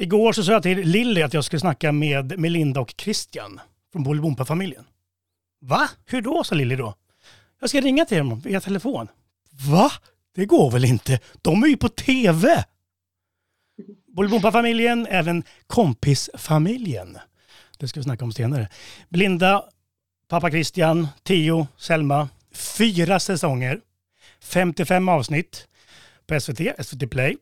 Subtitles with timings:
[0.00, 3.60] Igår så sa jag till Lilly att jag skulle snacka med Melinda och Christian
[3.92, 4.84] från Bolibompa-familjen.
[5.60, 5.88] Va?
[6.06, 6.44] Hur då?
[6.44, 6.94] sa Lilly då.
[7.60, 9.08] Jag ska ringa till dem via telefon.
[9.50, 9.92] Va?
[10.34, 11.20] Det går väl inte?
[11.42, 12.64] De är ju på TV!
[14.16, 17.18] Bolibompa-familjen, även kompisfamiljen.
[17.78, 18.68] Det ska vi snacka om senare.
[19.08, 19.64] Blinda,
[20.28, 22.28] pappa Christian, Theo, Selma.
[22.52, 23.80] Fyra säsonger.
[24.40, 25.68] 55 avsnitt
[26.26, 27.36] på SVT, SVT Play.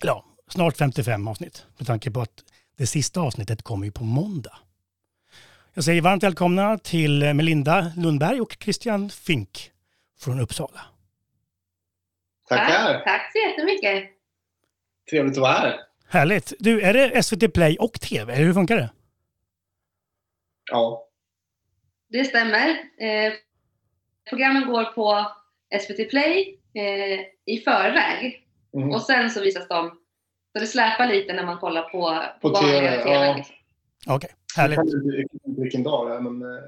[0.00, 2.44] Eller ja, snart 55 avsnitt med tanke på att
[2.76, 4.58] det sista avsnittet kommer ju på måndag.
[5.74, 9.70] Jag säger varmt välkomna till Melinda Lundberg och Christian Fink
[10.20, 10.80] från Uppsala.
[12.48, 12.92] Tackar!
[12.94, 14.10] Tack, tack så jättemycket.
[15.10, 15.80] Trevligt att vara här.
[16.08, 16.52] Härligt.
[16.58, 18.34] Du, är det SVT Play och TV?
[18.34, 18.90] Hur funkar det?
[20.70, 21.08] Ja.
[22.08, 22.68] Det stämmer.
[23.00, 23.32] Eh,
[24.30, 25.26] programmen går på
[25.80, 27.20] SVT Play eh,
[27.54, 28.38] i förväg
[28.76, 28.90] Mm.
[28.90, 29.98] och sen så visas de.
[30.52, 33.10] Så det släpar lite när man kollar på, På vanliga TV, TV.
[33.26, 33.34] ja.
[33.36, 33.54] liksom.
[34.06, 34.80] Okej, Jag härligt.
[35.58, 36.62] vilken dag det är, men eh,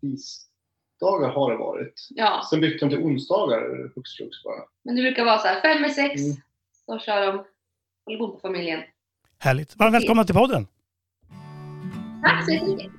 [0.00, 2.08] tisdagar har det varit.
[2.10, 4.62] Ja, Sen bytte de till onsdagar hux flux bara.
[4.84, 6.20] men det brukar vara så här fem i sex.
[6.22, 6.36] Mm.
[6.86, 7.44] Så kör de
[8.06, 8.80] Bolibompa-familjen.
[9.38, 9.76] Härligt.
[9.76, 10.66] Varmt välkomna till podden.
[12.22, 12.92] Tack så jättemycket.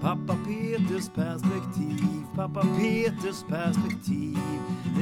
[0.00, 4.38] Pappa Peters perspektiv, pappa Peters perspektiv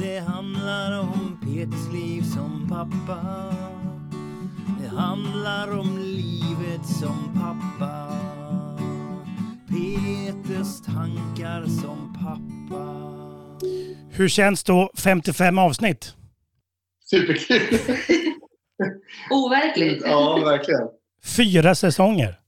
[0.01, 3.53] Det handlar om Peters liv som pappa
[4.81, 8.07] Det handlar om livet som pappa
[9.67, 12.85] Peters tankar som pappa
[14.11, 16.15] Hur känns då 55 avsnitt?
[17.09, 17.79] Superkul!
[19.31, 20.01] Overkligt.
[20.05, 20.87] ja, verkligen.
[21.37, 22.39] Fyra säsonger.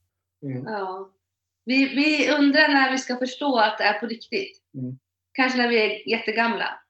[0.42, 0.64] Mm.
[0.64, 1.08] Ja.
[1.64, 4.62] Vi, vi undrar när vi ska förstå att det är på riktigt.
[4.74, 4.98] Mm.
[5.32, 6.80] Kanske när vi är jättegamla.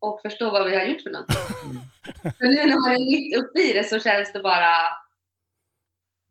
[0.00, 1.26] Och förstå vad vi har gjort för något.
[2.38, 4.74] För nu när man är mitt uppe i det så känns det bara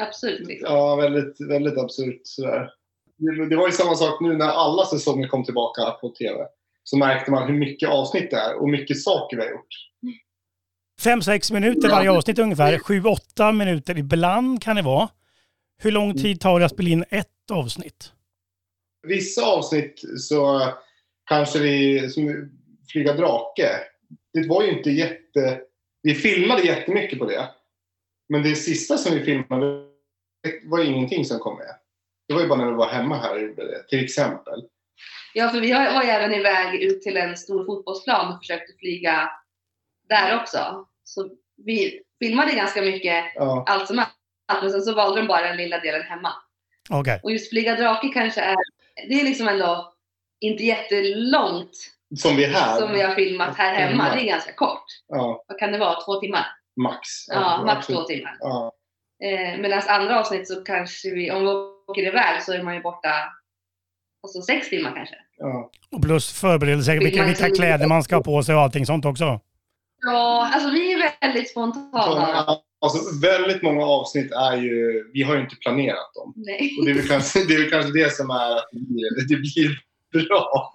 [0.02, 0.40] absurt.
[0.40, 0.76] Liksom.
[0.76, 2.70] Ja, väldigt, väldigt absurt sådär.
[3.18, 6.46] Det, det var ju samma sak nu när alla säsonger kom tillbaka på TV.
[6.84, 9.90] Så märkte man hur mycket avsnitt det är och mycket saker vi har gjort.
[11.02, 12.80] Fem, sex minuter varje avsnitt ungefär.
[12.80, 15.10] Sju, åtta minuter ibland kan det vara.
[15.82, 18.14] Hur lång tid tar det att spela in ett avsnitt?
[19.08, 20.74] Vissa avsnitt så
[21.30, 22.52] kanske vi, som
[22.92, 23.70] Flyga drake,
[24.34, 25.62] det var ju inte jätte...
[26.02, 27.50] Vi filmade jättemycket på det.
[28.30, 29.86] Men det sista som vi filmade
[30.64, 31.76] var ingenting som kom med.
[32.28, 33.54] Det var ju bara när vi var hemma här
[33.90, 34.64] till exempel.
[35.34, 39.30] Ja, för vi var ju även iväg ut till en stor fotbollsplan och försökte flyga
[40.10, 40.88] där också.
[41.04, 41.30] Så
[41.66, 44.62] vi filmade ganska mycket Ja, allt som allt.
[44.62, 46.34] Men sen så valde de bara den lilla delen hemma.
[46.90, 47.20] Okej.
[47.24, 48.56] Och just flyga drake kanske är,
[49.10, 49.94] det är liksom ändå
[50.42, 51.72] inte jättelångt
[52.18, 52.80] som vi är här.
[52.80, 54.16] som vi har filmat här hemma.
[54.16, 54.84] Det är ganska kort.
[55.08, 56.02] Ja, Vad kan det vara?
[56.06, 56.46] Två timmar?
[56.82, 57.00] max.
[57.28, 58.00] Ja, max absolut.
[58.00, 58.38] två timmar.
[58.40, 58.76] Ja,
[59.24, 61.48] Eh, Medan andra avsnitt så kanske vi, om vi
[61.88, 63.10] åker iväg så är man ju borta
[64.24, 65.16] alltså sex timmar kanske.
[65.38, 65.72] ja.
[65.92, 69.40] Och plus förberedelser, vilka, vilka kläder man ska ha på sig och allting sånt också.
[70.02, 72.46] Ja, alltså vi är väldigt spontana.
[72.46, 75.04] Så, alltså, väldigt många avsnitt är ju...
[75.14, 76.34] Vi har ju inte planerat dem.
[76.36, 76.76] Nej.
[76.80, 78.70] Och det är väl kanske det, är väl kanske det som är att
[79.30, 79.70] det blir,
[80.12, 80.74] det blir bra.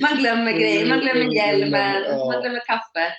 [0.00, 2.30] Man glömmer grejer, man glömmer hjälmen, Ja.
[2.32, 3.12] man glömmer kaffet.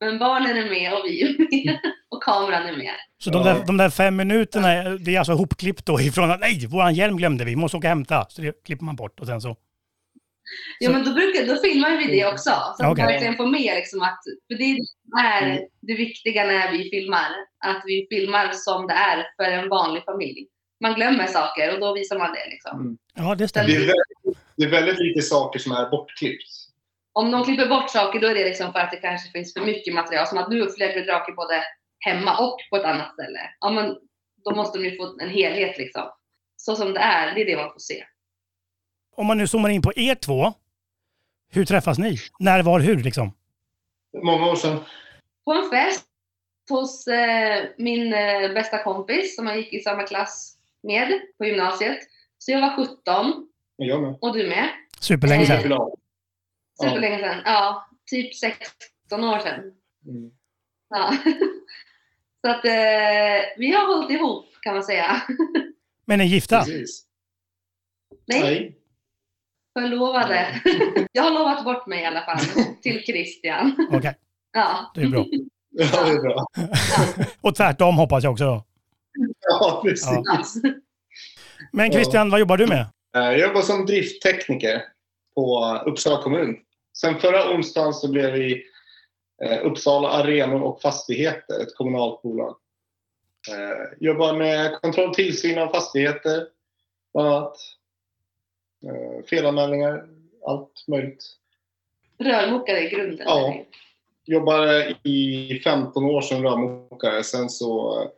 [0.00, 1.80] Men barnen är med och vi är med.
[2.10, 2.94] Och kameran är med.
[3.18, 6.66] Så de, där, de där fem minuterna, det är alltså hopklippt då ifrån att nej,
[6.66, 8.26] våran hjälm glömde vi, vi måste åka och hämta.
[8.28, 9.56] Så det klipper man bort och sen så.
[10.78, 12.50] Ja, men då, brukar, då filmar vi det också.
[12.50, 13.04] Så att Okej.
[13.04, 14.20] man verkligen får med liksom att,
[14.50, 14.78] för det
[15.22, 17.30] är det viktiga när vi filmar.
[17.64, 20.46] Att vi filmar som det är för en vanlig familj.
[20.80, 22.80] Man glömmer saker och då visar man det liksom.
[22.80, 22.96] Mm.
[23.14, 23.70] Ja, det Det stämmer.
[23.70, 26.48] är, väldigt, det är väldigt lite saker som är bortklippt.
[27.12, 29.60] Om de klipper bort saker då är det liksom för att det kanske finns för
[29.60, 30.26] mycket material.
[30.26, 31.64] Som att nu flög vi drake både
[32.06, 33.40] hemma och på ett annat ställe.
[33.60, 33.96] Ja, men
[34.44, 36.02] då måste de ju få en helhet liksom.
[36.56, 38.04] Så som det är, det är det man får se.
[39.16, 40.52] Om man nu zoomar in på er två,
[41.48, 42.16] hur träffas ni?
[42.40, 43.32] När, var, hur liksom?
[44.22, 44.78] Många år sedan.
[45.44, 46.04] På en fest
[46.70, 51.98] hos eh, min eh, bästa kompis som jag gick i samma klass med på gymnasiet.
[52.38, 54.18] Så jag var 17 Jag med.
[54.20, 54.68] och du med.
[55.00, 55.70] Superlänge sedan.
[55.70, 55.94] Ja.
[56.82, 57.42] Superlänge sedan.
[57.44, 59.60] Ja, typ 16 år sedan.
[60.06, 60.30] Mm.
[60.88, 61.16] Ja.
[62.40, 65.22] Så att eh, vi har hållit ihop kan man säga.
[66.04, 66.58] Men ni är gifta?
[66.58, 67.06] Precis.
[68.26, 68.78] Nej, Nej.
[69.78, 70.60] Förlovade.
[71.12, 72.38] Jag har lovat bort mig i alla fall
[72.82, 73.88] till Christian.
[73.92, 74.14] Okej,
[74.52, 74.92] Ja.
[74.94, 75.24] det är bra.
[75.70, 76.46] Ja, det är bra.
[77.40, 78.64] Och tvärtom hoppas jag också då.
[79.48, 80.06] Ja, precis.
[80.06, 80.22] Ja.
[80.24, 80.70] Ja.
[81.72, 82.80] Men Christian, vad jobbar du med?
[83.16, 84.82] Eh, Jag jobbar som drifttekniker
[85.34, 86.56] på Uppsala kommun.
[86.96, 88.64] Sen förra onsdagen så blev vi
[89.44, 92.56] Eh, Uppsala Arenor och Fastigheter, ett kommunalt bolag.
[93.50, 96.46] Eh, jobbar med kontroll och tillsyn av fastigheter,
[97.14, 97.56] bland annat.
[98.84, 100.08] Eh, felanmälningar,
[100.46, 101.24] allt möjligt.
[102.18, 103.26] Rörmokare i grunden.
[103.26, 103.64] Ja.
[104.24, 107.24] Jobbade i 15 år som rörmokare.
[107.24, 108.08] Sen så eh,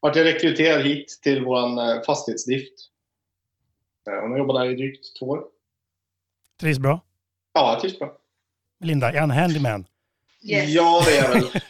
[0.00, 2.74] vart jag rekryterad hit till vår fastighetsdrift.
[4.08, 5.44] Eh, och nu jobbar där i drygt två år.
[6.60, 7.00] Trivs bra?
[7.52, 8.16] Ja, jag trivs bra.
[8.84, 9.86] Linda, är han handyman?
[10.42, 10.70] Yes.
[10.70, 11.42] Ja, det är jag väl.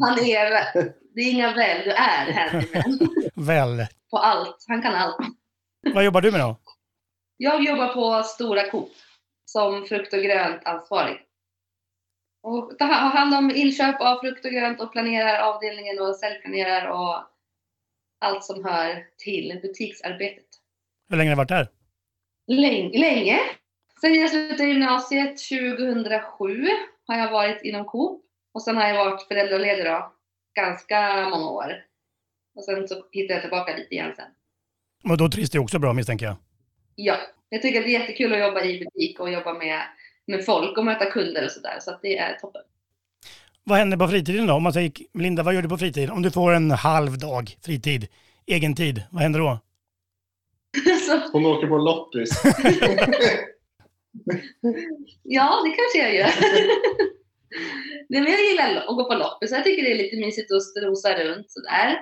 [0.00, 0.74] Han är,
[1.14, 3.08] det är inga väl, du är handyman.
[3.46, 3.86] Väl.
[4.10, 4.64] På allt.
[4.68, 5.16] Han kan allt.
[5.94, 6.56] Vad jobbar du med då?
[7.42, 8.92] Jag jobbar på Stora Coop
[9.44, 11.20] som frukt och grönt ansvarig.
[12.42, 17.24] Och har hand om inköp av frukt och grönt och planerar avdelningen och säljplanerar och
[18.20, 20.46] allt som hör till butiksarbetet.
[21.08, 21.68] Hur länge har du varit där?
[22.46, 22.98] Länge.
[22.98, 23.38] länge.
[24.00, 26.66] Sen jag slutade gymnasiet 2007
[27.06, 28.22] har jag varit inom Coop
[28.54, 30.12] och sen har jag varit föräldraledig då,
[30.54, 31.84] ganska många år.
[32.54, 34.30] Och sen så hittade jag tillbaka dit igen sen.
[35.10, 36.36] Och då trivs du också bra misstänker jag.
[37.02, 37.16] Ja,
[37.48, 39.82] jag tycker att det är jättekul att jobba i butik och jobba med,
[40.26, 41.78] med folk och möta kunder och sådär.
[41.80, 42.62] Så att det är toppen.
[43.64, 44.54] Vad händer på fritiden då?
[44.54, 46.10] Om man säger, Linda, vad gör du på fritiden?
[46.10, 48.08] Om du får en halv dag fritid,
[48.46, 49.58] egen tid, vad händer då?
[51.06, 52.42] så, Hon åker på loppis.
[55.22, 56.30] ja, det kanske jag gör.
[58.08, 59.50] Nej, men jag gillar att gå på loppis.
[59.50, 61.98] Jag tycker det är lite mysigt att strosa runt sådär.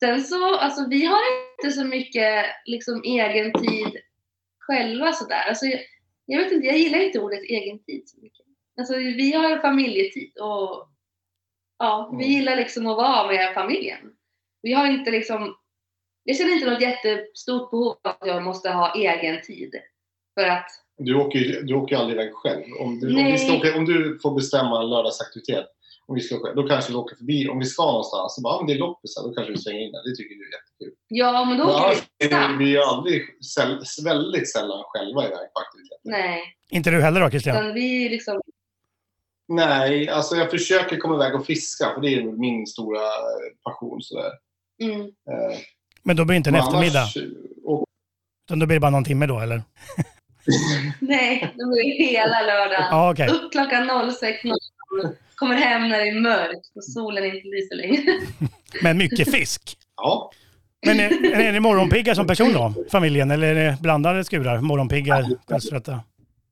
[0.00, 1.20] Sen så, alltså vi har
[1.58, 4.00] inte så mycket liksom egen tid
[4.66, 5.44] själva sådär.
[5.48, 5.80] Alltså, jag,
[6.26, 8.46] jag vet inte, jag gillar inte ordet egen tid så mycket.
[8.78, 10.88] Alltså vi har familjetid och
[11.78, 12.36] ja, vi Mm.
[12.36, 14.12] gillar liksom att vara med familjen.
[14.62, 15.56] Vi har inte liksom,
[16.24, 19.74] jag känner inte något jättestort behov av att jag måste ha egen tid.
[20.34, 20.66] För att,
[20.98, 22.64] Du åker ju du åker aldrig iväg själv.
[22.80, 25.66] Om du, om, åka, om du får bestämma en lördagsaktivitet,
[26.08, 27.48] om vi ska åka, då kanske vi åker förbi.
[27.48, 29.80] Om vi ska någonstans, så bara, ah, men det är loppisar, då kanske vi svänger
[29.86, 30.10] in där.
[30.10, 30.92] Det tycker du är jättekul.
[31.08, 32.60] ja men då åker vi är snabbt.
[32.60, 36.00] vi är aldrig, säll, väldigt sällan själva iväg på aktiviteter.
[36.04, 37.56] Nej, Inte du heller då Christian?
[37.56, 38.40] utan vi liksom,
[39.48, 44.02] Nej, alltså jag försöker komma iväg och fiska, för det är min stora eh, passion.
[44.02, 44.30] Sådär.
[44.82, 45.58] mm, Eh,
[46.02, 47.00] Men då blir det inte en men eftermiddag?
[47.00, 47.16] annars,
[47.64, 47.84] och,
[48.46, 49.62] Utan då blir det bara någon timme då eller?
[51.00, 52.86] nej, det blir hela lördagen.
[52.90, 53.28] Ja, okej.
[53.28, 54.52] Upp klockan 06.00,
[55.34, 58.20] kommer hem när det är mörkt och solen inte lyser längre.
[58.82, 59.78] Men mycket fisk.
[59.96, 60.30] ja,
[60.86, 62.74] Men är, är ni morgonpigga som person då?
[62.90, 63.30] Familjen?
[63.30, 64.60] Eller är det blandade skurar?
[64.60, 66.00] Morgonpiggar, kvällströtta?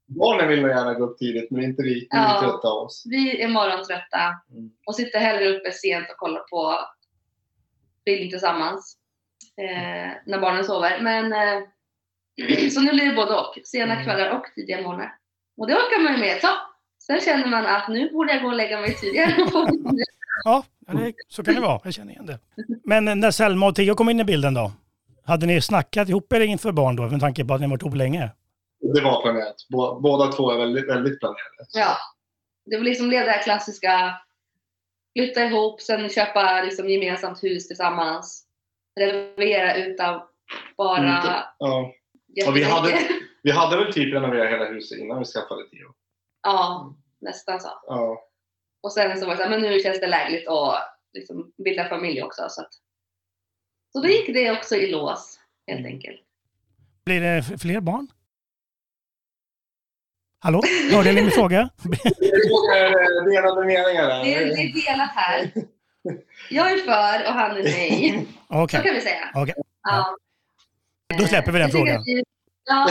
[0.06, 1.94] barnen vill nog gärna gå upp tidigt, men inte vi.
[1.94, 2.40] Vi är Ja.
[2.40, 3.02] trötta av oss.
[3.10, 4.18] Vi är morgontrötta
[4.52, 4.70] Mm.
[4.86, 6.78] och sitter hellre uppe sent och kollar på
[8.04, 8.96] film tillsammans
[9.56, 11.00] eh, när barnen sover.
[11.00, 13.58] Men, eh, så nu blir det både och.
[13.64, 14.04] Sena Mm.
[14.04, 15.14] kvällar och tidiga morgnar.
[15.56, 16.56] Och det orkar man ju med ett tag.
[17.06, 19.34] Sen känner man att nu borde jag gå och lägga mig tidigare.
[20.44, 21.80] Ja, det, så kan det vara.
[21.84, 22.38] Jag känner igen det.
[22.84, 24.72] Men när Selma och Theo kom in i bilden då?
[25.24, 27.94] Hade ni snackat ihop er inför barn då, med tanke på att ni varit ihop
[27.94, 28.30] länge?
[28.94, 29.56] Det var planerat.
[29.72, 31.66] Bå- Båda två är väldigt, väldigt planerade.
[31.72, 31.96] ja.
[32.66, 34.20] Det var liksom det där klassiska
[35.18, 38.44] flytta ihop, sen köpa liksom gemensamt hus tillsammans.
[39.00, 40.22] Renovera utav
[40.76, 41.24] bara Mm,
[41.58, 41.92] Ja.
[42.48, 42.98] Och vi hade,
[43.42, 45.92] vi hade väl typ renoverat hela huset innan vi skaffade Theo.
[46.44, 47.68] Ja, nästan så.
[47.86, 48.24] Ja.
[48.82, 51.88] Och sen så var det så här, men nu känns det lägligt att liksom bilda
[51.88, 52.46] familj också.
[52.50, 52.72] Så, att,
[53.92, 55.92] så då gick det också i lås, helt Mm.
[55.92, 56.20] enkelt.
[57.04, 58.08] Blir det fler barn?
[60.38, 60.62] Hallå?
[60.92, 61.70] Hörde ni min fråga?
[61.82, 64.24] Det är delade meningar där.
[64.24, 65.52] Det är, det är delat här.
[66.50, 68.26] Jag är för och han är nej.
[68.48, 69.30] Okej, Så kan vi säga.
[69.34, 69.54] okej.
[69.82, 70.16] Ja.
[71.18, 72.02] Då släpper vi den frågan.
[72.06, 72.24] vi-
[72.66, 72.88] Ja,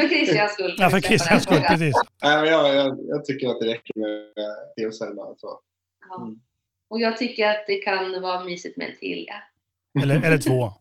[0.00, 0.74] för Christians skull.
[0.78, 1.94] Ja, för Christians skull, precis.
[2.22, 4.32] Nej, men jag, jag, jag tycker att det räcker med
[4.76, 5.34] Theo och Selma.
[5.36, 5.60] Så.
[6.08, 6.22] Ja.
[6.22, 6.40] Mm.
[6.90, 9.26] Och jag tycker att det kan vara mysigt med en till.
[9.28, 10.02] Ja.
[10.02, 10.72] Eller, eller två.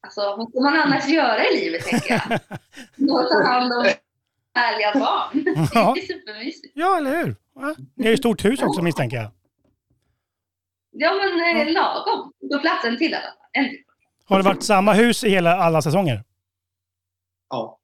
[0.00, 2.40] Alltså, vad ska man annars göra i livet, tänker jag?
[2.96, 3.86] Nå, Ta hand om
[4.54, 5.68] härliga barn.
[5.74, 6.72] Ja, Det är supermysigt.
[6.74, 7.36] ja eller hur?
[7.94, 9.30] Ni har ju stort hus också misstänker jag.
[10.90, 12.32] Ja, men eh, lagom.
[12.40, 13.68] Då plats en till alla fall.
[14.24, 16.24] Har det varit samma hus i hela alla säsonger?
[17.50, 17.78] Ja.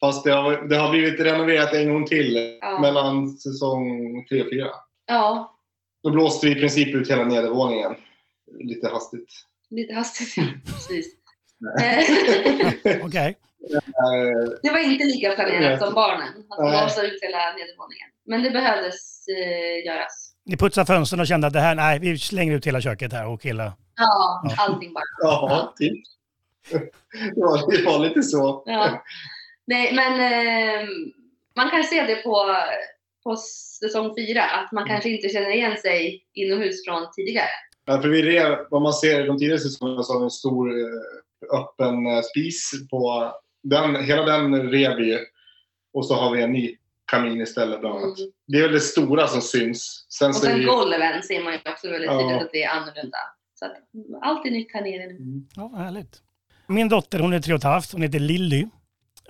[0.00, 2.78] Fast det har, det har blivit renoverat en gång till Ja.
[2.80, 3.86] mellan säsong
[4.28, 4.66] 3 och 4.
[5.06, 5.54] Ja,
[6.02, 7.94] Då blåste vi i princip ut hela nedervåningen.
[8.60, 9.32] Lite hastigt.
[9.70, 10.34] lite hastigt.
[10.36, 11.06] Ja, precis.
[11.82, 13.36] Eh, Okej.
[13.74, 16.28] Eh, det var inte lika planerat som barnen.
[16.50, 18.08] Att blåsa ut hela nedervåningen.
[18.26, 20.34] Men det behövdes eh, göras.
[20.44, 23.26] Ni putsade fönstren och kände att det här, nej, vi slänger ut hela köket här
[23.26, 23.64] och hela...
[23.96, 24.54] Ja, Ja.
[24.58, 25.02] allting bara.
[25.22, 25.92] ja, typ.
[26.70, 28.62] Det var, det var lite så.
[28.66, 29.04] Ja.
[29.66, 30.88] Nej, men eh,
[31.56, 32.56] man kan se det på,
[33.24, 33.36] på
[33.80, 37.48] säsong fyra, att man kanske inte känner igen sig inomhus från tidigare.
[37.84, 40.78] Ja, för vi rev, om man ser de tidigare säsongerna så har vi en stor
[40.80, 43.32] eh, öppen eh, spis på
[43.62, 44.04] den.
[44.04, 45.18] Hela den rev vi ju.
[45.92, 48.18] Och så har vi en ny kamin istället bland annat.
[48.18, 48.30] Mm.
[48.46, 50.06] Det är väl det stora som syns.
[50.08, 50.66] Sen Och så är det sen ju...
[50.68, 52.20] golven ser man ju också väldigt Ja.
[52.20, 53.18] tydligt att det är annorlunda.
[53.54, 53.72] Så att
[54.22, 55.16] allt är nytt här nere nu.
[55.16, 55.46] Mm.
[55.56, 56.22] Ja, vad härligt.
[56.68, 58.66] Min dotter hon är tre och ett halvt, hon heter Lilly.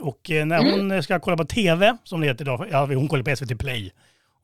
[0.00, 3.08] Och eh, när hon eh, ska kolla på TV, som det heter idag, ja, hon
[3.08, 3.92] kollar på SVT Play.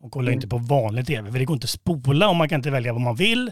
[0.01, 0.35] Hon kollar Mm.
[0.35, 2.93] inte på vanlig TV, för det går inte att spola och man kan inte välja
[2.93, 3.51] vad man vill.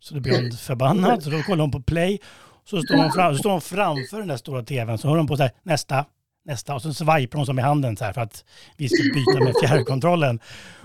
[0.00, 2.18] Så då blir hon förbannad, så då kollar hon på Play.
[2.64, 5.26] Så står hon, fram, så står hon framför den där stora TVn, så hör hon
[5.26, 6.04] på så här, nästa,
[6.44, 8.44] nästa, och så swipar hon som i handen så här för att
[8.76, 10.40] vi ska byta med fjärrkontrollen.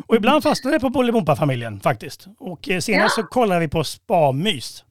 [0.07, 2.27] Och ibland fastnar det på Bolibompa-familjen faktiskt.
[2.39, 4.83] Och eh, senast så kollade vi på Spa-mys.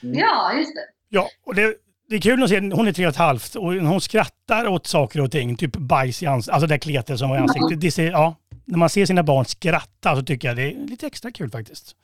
[0.00, 0.84] Ja, just det.
[1.08, 1.74] Ja, och det,
[2.08, 4.86] det är kul att se, hon är tre och ett halvt och hon skrattar åt
[4.86, 7.80] saker och ting, typ bajs i ansiktet, alltså det där kletet som var i ansiktet.
[7.80, 11.06] Det ser, ja, när man ser sina barn skratta så tycker jag det är lite
[11.06, 11.96] extra kul faktiskt.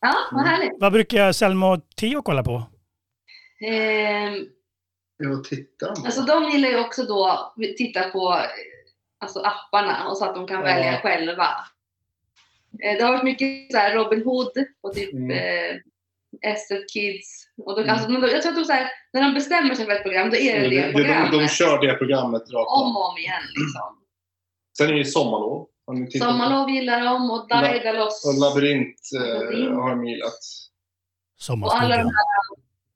[0.00, 0.52] Ja, vad Mm.
[0.54, 0.72] härligt.
[0.80, 2.62] Vad brukar Selma och Theo kolla på?
[3.66, 4.46] Ehm,
[5.22, 5.88] Ja, titta.
[5.90, 8.40] alltså de gillar ju också då titta på
[9.20, 10.62] alltså apparna och så att de kan Ja.
[10.64, 11.46] välja själva.
[12.82, 15.30] Eh, det har varit mycket så här Robin Hood och typ Mm.
[15.30, 15.76] eh,
[16.52, 17.39] SF Kids.
[17.64, 17.94] Och då, Mm.
[17.94, 20.02] alltså, men då, jag tror att de, så här, när de bestämmer sig för ett
[20.02, 21.32] program, då är det Det, det, det, programmet.
[21.32, 23.96] de, de kör det programmet rakt Om och om igen liksom.
[24.78, 25.66] Sen är det ju sommarlov.
[25.86, 28.24] På- Sommarlov gillar de och Daidalos.
[28.26, 30.26] Och labyrint eh, har de gillat.
[30.32, 30.38] Och alla
[31.38, 31.98] de Sommarstugan.
[31.98, 32.04] här,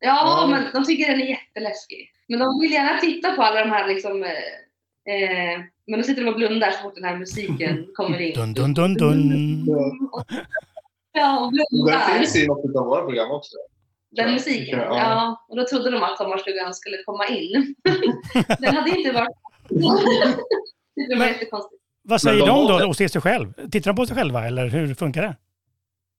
[0.00, 0.46] ja, Ja.
[0.50, 2.10] men de tycker den är jätteläskig.
[2.28, 6.24] Men de vill gärna titta på alla de här liksom, eh, eh, men då sitter
[6.24, 8.34] de och blundar så fort den här musiken kommer in.
[8.34, 9.66] Dun, dun, dun, dun.
[11.12, 12.18] Ja, och blundar.
[12.18, 13.56] finns i något av våra program också.
[14.16, 14.78] Den musiken.
[14.78, 14.84] Ja.
[14.98, 15.44] Ja.
[15.48, 17.74] och då trodde de att sommarstugan skulle komma in.
[18.58, 19.28] den hade inte varit...
[21.08, 21.82] det var jättekonstigt.
[22.02, 23.52] Vad säger Men de de då och ser sig själv?
[23.70, 25.36] Tittar de på sig själva eller hur funkar det?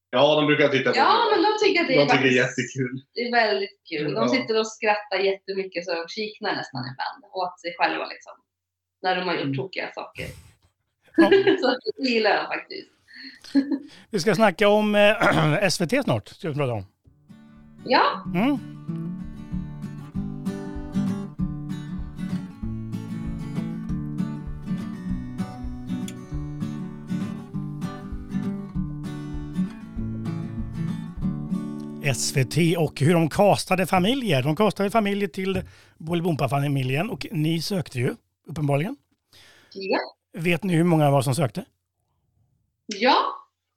[0.10, 1.36] Ja, de brukar titta på Ja, det.
[1.36, 3.02] men de tycker att det är, De tycker det är jättekul.
[3.14, 4.14] det är väldigt kul.
[4.14, 4.28] De Ja.
[4.28, 8.34] sitter och skrattar jättemycket så de kiknar nästan ibland åt sig själva liksom.
[9.02, 9.58] När de har gjort Mm.
[9.58, 10.26] tokiga saker.
[11.18, 11.30] Ja.
[11.62, 12.90] så det gillar de faktiskt.
[14.10, 16.28] Vi ska snacka om eh, SVT snart.
[16.28, 16.86] Ska vi prata om.
[17.86, 18.58] Ja, Mm.
[32.16, 34.44] SVT och hur de castade familjer.
[34.44, 35.62] De castade familjer till
[35.98, 38.16] Bolibompa-familjen och ni sökte ju
[38.48, 38.96] uppenbarligen.
[39.74, 40.00] ja,
[40.38, 41.66] Vet ni hur många var som sökte?
[42.86, 43.16] ja.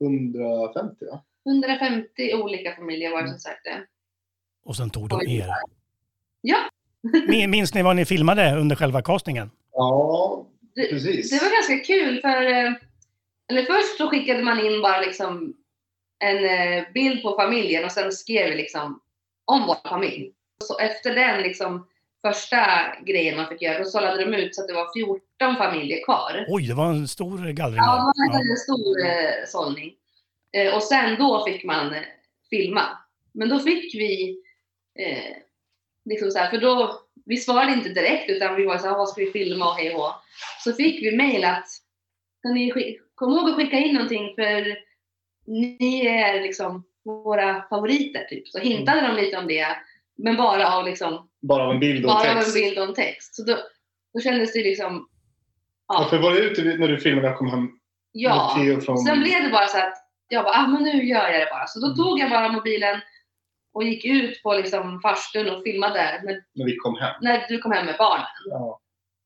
[0.01, 1.25] 150 ja.
[1.47, 3.71] 150 olika familjer var det som sökte.
[4.69, 5.49] Och sen tog de er.
[6.41, 6.57] Ja.
[7.29, 9.51] Min- Minns ni vad ni filmade under själva castingen?
[9.73, 11.31] Ja, Det, precis.
[11.31, 12.73] det var ganska kul för eh,
[13.51, 15.55] eller först så skickade man in bara liksom
[16.25, 19.01] en eh, bild på familjen och sen skrev vi liksom
[19.45, 20.33] om vår familj.
[20.65, 21.87] Så efter den liksom
[22.27, 22.67] första
[23.07, 24.93] grejen man fick göra, då sållade de ut så att det var
[25.39, 26.45] 14 familjer kvar.
[26.49, 27.77] Oj, det var en stor gallring.
[27.77, 28.51] Ja, det var Ja.
[28.51, 29.93] en stor eh, sållning.
[30.75, 31.95] Och sen då fick man
[32.51, 32.83] filma.
[33.33, 34.37] Men då fick vi
[34.99, 35.37] eh,
[36.05, 39.09] liksom så här, för då, vi svarade inte direkt utan vi var så här, vad
[39.09, 40.13] ska vi filma och hej och.
[40.65, 41.67] Så fick vi mejl att,
[42.43, 44.79] kan ni kom ihåg att skicka in någonting för
[45.47, 48.49] ni är liksom våra favoriter typ.
[48.49, 49.67] Så hintade de lite om det.
[50.17, 52.55] Men bara av liksom, Bara av en bild och bara av en text.
[52.55, 53.35] bild och en text.
[53.35, 53.57] Så då,
[54.15, 55.09] då kändes det liksom,
[55.89, 56.03] Ja.
[56.03, 56.09] ja.
[56.11, 57.69] för var det ute när du filmade jag kom hem
[58.13, 58.57] ja.
[58.85, 58.99] från...
[58.99, 59.95] Sen blev det bara så att
[60.29, 61.67] jag bara, ah, men nu gör jag det bara.
[61.67, 61.97] Så då Mm.
[61.97, 63.01] tog jag bara mobilen
[63.79, 67.15] och gick ut på liksom farstun och filmade när, När vi kom hem.
[67.21, 68.27] när du kom hem med barnen.
[68.51, 68.81] Ja.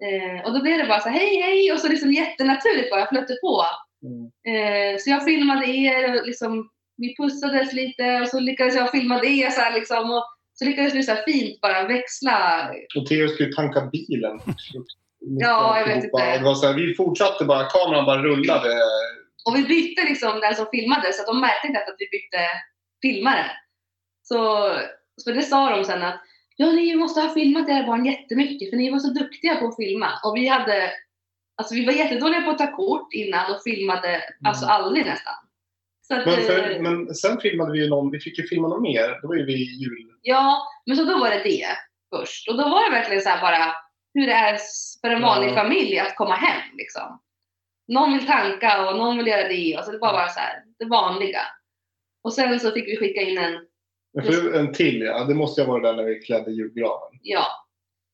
[0.06, 3.08] Eh, och då blev det bara så här, hej hej och så liksom jättenaturligt bara
[3.08, 3.64] flötte på.
[4.06, 4.24] Mm.
[4.52, 9.18] Eh, så jag filmade er och liksom, vi pussades lite och så lyckades jag filma
[9.18, 10.10] det så här liksom.
[10.10, 12.70] Och så lyckades vi så fint bara växla.
[12.96, 14.40] Och Theo skulle tanka bilen.
[15.18, 16.38] Ja, jag vet inte.
[16.38, 18.68] Det var så här, vi fortsatte bara, kameran bara rullade.
[19.44, 22.42] Och vi bytte liksom den som filmade så de märkte inte att vi bytte
[23.02, 23.50] filmare.
[24.22, 24.70] Så,
[25.16, 26.20] så det sa de sen att
[26.56, 29.76] ja, ni måste ha filmat era barn jättemycket för ni var så duktiga på att
[29.76, 30.08] filma.
[30.24, 30.90] Och vi hade,
[31.56, 35.34] alltså vi var jättedåliga på att ta kort innan och filmade alltså aldrig nästan.
[36.12, 38.82] Att, Men, för, eh, men sen filmade vi ju någon, vi fick ju filma något
[38.82, 39.18] mer.
[39.22, 40.10] Då var ju vi i jul.
[40.22, 41.66] Ja, men så då var det det
[42.14, 42.48] först.
[42.48, 43.74] Och då var det verkligen så här bara
[44.14, 44.58] hur det är
[45.00, 45.54] för en vanlig Ja.
[45.54, 47.20] familj att komma hem liksom.
[47.88, 49.76] Någon vill tanka och någon vill göra det.
[49.78, 51.40] Och så det var bara så här, det vanliga.
[52.24, 53.66] Och sen så fick vi skicka in en,
[54.20, 57.18] för en till ja, det måste ju varit där när vi klädde julgranen.
[57.22, 57.46] ja.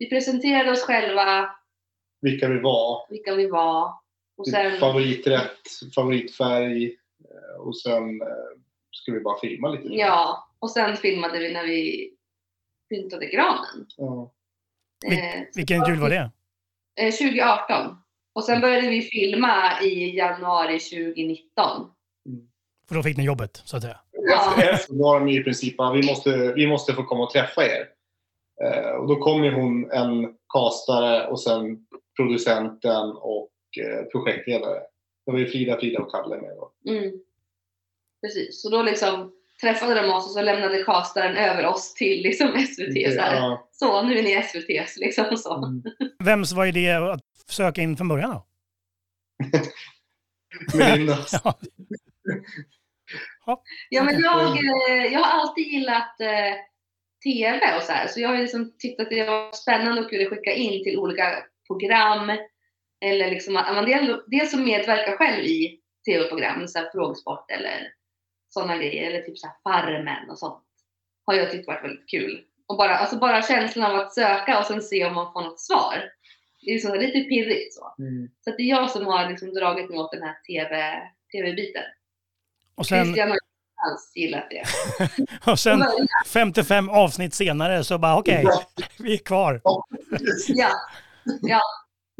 [0.00, 1.50] Vi presenterade oss själva,
[2.21, 3.07] Vilka vi var.
[3.11, 3.93] vilka vi var.
[4.37, 5.61] Och sen, Favoriträtt,
[5.95, 8.28] favoritfärg eh, och sen eh,
[8.90, 9.88] ska vi bara filma lite.
[9.95, 12.11] ja, och sen filmade vi när vi
[12.88, 13.87] pyntade granen.
[13.97, 14.33] Ja.
[15.07, 16.31] Eh, Vilken jul var det?
[17.00, 17.97] eh, 2018.
[18.33, 21.90] Och sen började vi filma i januari 2019.
[22.88, 24.00] För då fick ni jobbet, så att säga.
[24.27, 24.63] Ja.
[24.63, 27.89] Efter, var de i princip vi måste, vi måste få komma och träffa er.
[28.65, 34.81] Eh, och då kom ju hon, en kastare och sen producenten och eh, projektledare.
[35.27, 36.73] Det var ju Frida, Frida och Kalle med då.
[36.91, 37.13] Mm.
[38.23, 42.49] Precis, så då liksom träffade de oss och så lämnade castaren över oss till liksom
[42.49, 43.15] SVT.
[43.15, 43.37] Så, här.
[43.37, 43.69] Ja.
[43.73, 44.99] så nu är ni SVT.
[45.01, 45.57] Liksom så.
[45.57, 45.83] Mm.
[46.25, 48.47] Vems var idé att söka in från början då?
[50.79, 51.19] Melinda.
[51.45, 51.59] Ja,
[53.88, 56.55] Ja, men jag, eh, jag har alltid gillat eh,
[57.25, 58.07] TV och så här.
[58.07, 61.45] Så jag har liksom tyckt att det var spännande att kunna skicka in till olika
[61.67, 62.33] program.
[63.00, 67.93] Eller liksom att man del, dels som medverkar själv i TV-program, så här frågesport eller
[68.49, 69.11] sådana grejer.
[69.11, 70.64] Eller typ så här Farmen och sånt.
[71.26, 72.45] Har jag tyckt varit väldigt kul.
[72.67, 75.61] Och bara, alltså bara känslan av att söka och sen se om man får något
[75.61, 76.12] svar.
[76.61, 77.95] Det är liksom lite pirrigt så.
[77.99, 78.28] Mm.
[78.40, 81.02] Så att det är jag som har liksom dragit mig åt den här TV,
[81.33, 81.83] TV-biten.
[82.80, 83.38] och sen, Christian har
[83.90, 84.62] alls gillat det.
[85.50, 85.85] och sen
[86.26, 88.44] 55 avsnitt senare så bara okej,
[88.99, 89.61] vi är kvar.
[89.64, 89.85] Ja.
[91.42, 91.61] ja.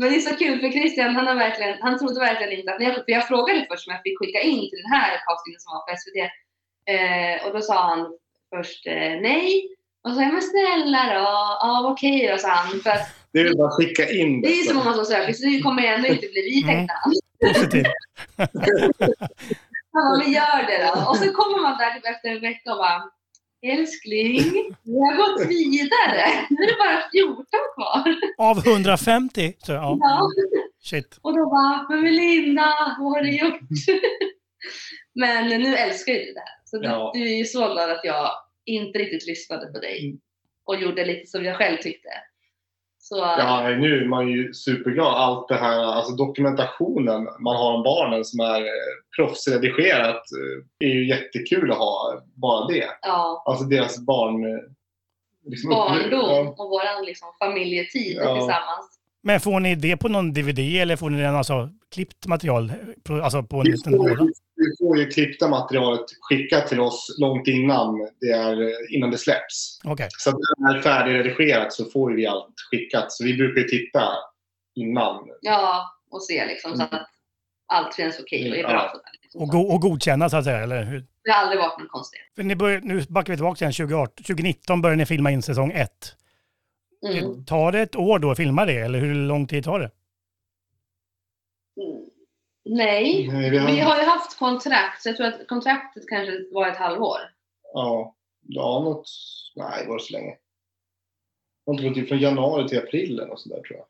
[0.01, 2.83] Men det är så kul för Christian, han, har verkligen, han trodde verkligen inte att,
[2.83, 5.73] jag, för jag frågade först om jag fick skicka in till den här castingen som
[5.75, 6.19] var på SVT.
[6.95, 8.07] Eh, och då sa han
[8.55, 8.95] först eh,
[9.29, 9.69] nej.
[10.05, 11.25] Och så sa jag, men snälla då,
[11.65, 12.81] ja okej då sa han.
[12.81, 15.47] För att Det är bara att skicka in det är så många som söker så
[15.47, 16.75] det kommer ändå inte bli vi Mm.
[16.75, 17.13] tänkte han.
[17.55, 17.87] Positivt.
[19.93, 21.11] Han bara, men gör det då.
[21.11, 23.03] Och så kommer man där typ efter en vecka och bara,
[23.63, 24.43] älskling,
[24.85, 26.25] vi har gått vidare.
[26.51, 28.15] Nu är det bara 14 kvar.
[28.49, 29.55] Av 150?
[29.59, 30.29] Så, ja, Ja.
[30.83, 31.19] shit.
[31.23, 33.61] Och då bara, men Melinda, vad har du gjort?
[35.15, 36.59] men nu älskar ju du det här.
[36.65, 37.11] Så du- Ja.
[37.15, 38.31] du är ju så glad att jag
[38.65, 40.19] inte riktigt lyssnade på dig Mm.
[40.65, 42.09] och gjorde lite som jag själv tyckte.
[43.09, 45.07] Så Ja, nu är man ju superglad.
[45.15, 48.69] Allt det här, alltså dokumentationen man har om barnen som är eh,
[49.17, 50.23] proffsredigerat
[50.81, 52.89] eh, är ju jättekul att ha, bara det.
[53.03, 54.45] ja, Alltså deras barn...
[54.55, 54.61] eh,
[55.45, 58.35] Liksom barndom och våran liksom, familjetid Ja.
[58.35, 58.98] tillsammans.
[59.23, 62.73] Men får ni det på någon DVD eller får ni den alltså klippt material?
[63.23, 64.23] Alltså på en vi, liten får, låda?
[64.25, 69.11] ju- vi får ju klippta materialet skickat till oss långt innan det, är, eh, innan
[69.11, 69.81] det släpps.
[69.85, 70.09] Okej.
[70.19, 73.13] Så när det är färdigredigerat så får vi allt skickat.
[73.13, 74.09] Så vi brukar ju titta
[74.75, 75.29] innan.
[75.41, 76.89] Ja, och se liksom så Mm.
[76.95, 77.07] att
[77.73, 78.69] allt känns okej och är Ja.
[78.69, 78.93] bra.
[79.23, 79.41] Liksom.
[79.43, 81.05] Och, go och godkänna så att säga, eller hur?
[81.25, 82.21] Det har aldrig varit något konstigt.
[82.37, 84.25] För ni börjar, nu backar vi tillbaka till 2018.
[84.25, 85.91] 2019 började ni filma in säsong 1.
[87.07, 87.45] Mm.
[87.45, 89.91] Tar det ett år då att filma det, eller hur lång tid tar det?
[91.83, 92.11] Mm.
[92.65, 96.45] Nej, Nej, vi har- vi har ju haft kontrakt, så jag tror att kontraktet kanske
[96.53, 97.19] var ett halvår.
[97.75, 99.07] Ja, ja något...
[99.57, 100.37] Nej, det var så länge.
[101.77, 103.87] Det var typ från januari till april eller något sånt där tror jag.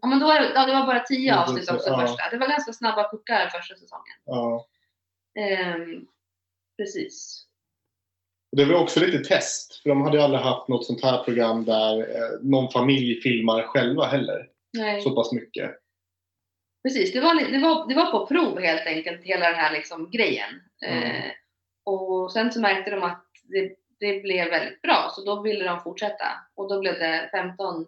[0.00, 2.00] Ja, men då ja, det var bara tio avsnitt det- också ja.
[2.00, 2.30] första.
[2.30, 4.16] Det var ganska snabba puckar första säsongen.
[4.24, 4.66] Ja.
[5.38, 6.06] Ehm,
[6.76, 7.45] precis.
[8.56, 11.64] Det var också lite test, för de hade ju aldrig haft något sånt här program
[11.64, 14.48] där eh, någon familj filmar själva heller.
[14.78, 15.70] Nej, Så pass mycket.
[16.82, 17.12] precis.
[17.12, 20.50] Det var, det, var, det var på prov helt enkelt, hela den här liksom grejen.
[20.86, 21.02] Mm.
[21.04, 21.30] Eh,
[21.84, 25.80] och sen så märkte de att det, det blev väldigt bra, så då ville de
[25.80, 26.24] fortsätta.
[26.54, 27.86] Och då blev det 15,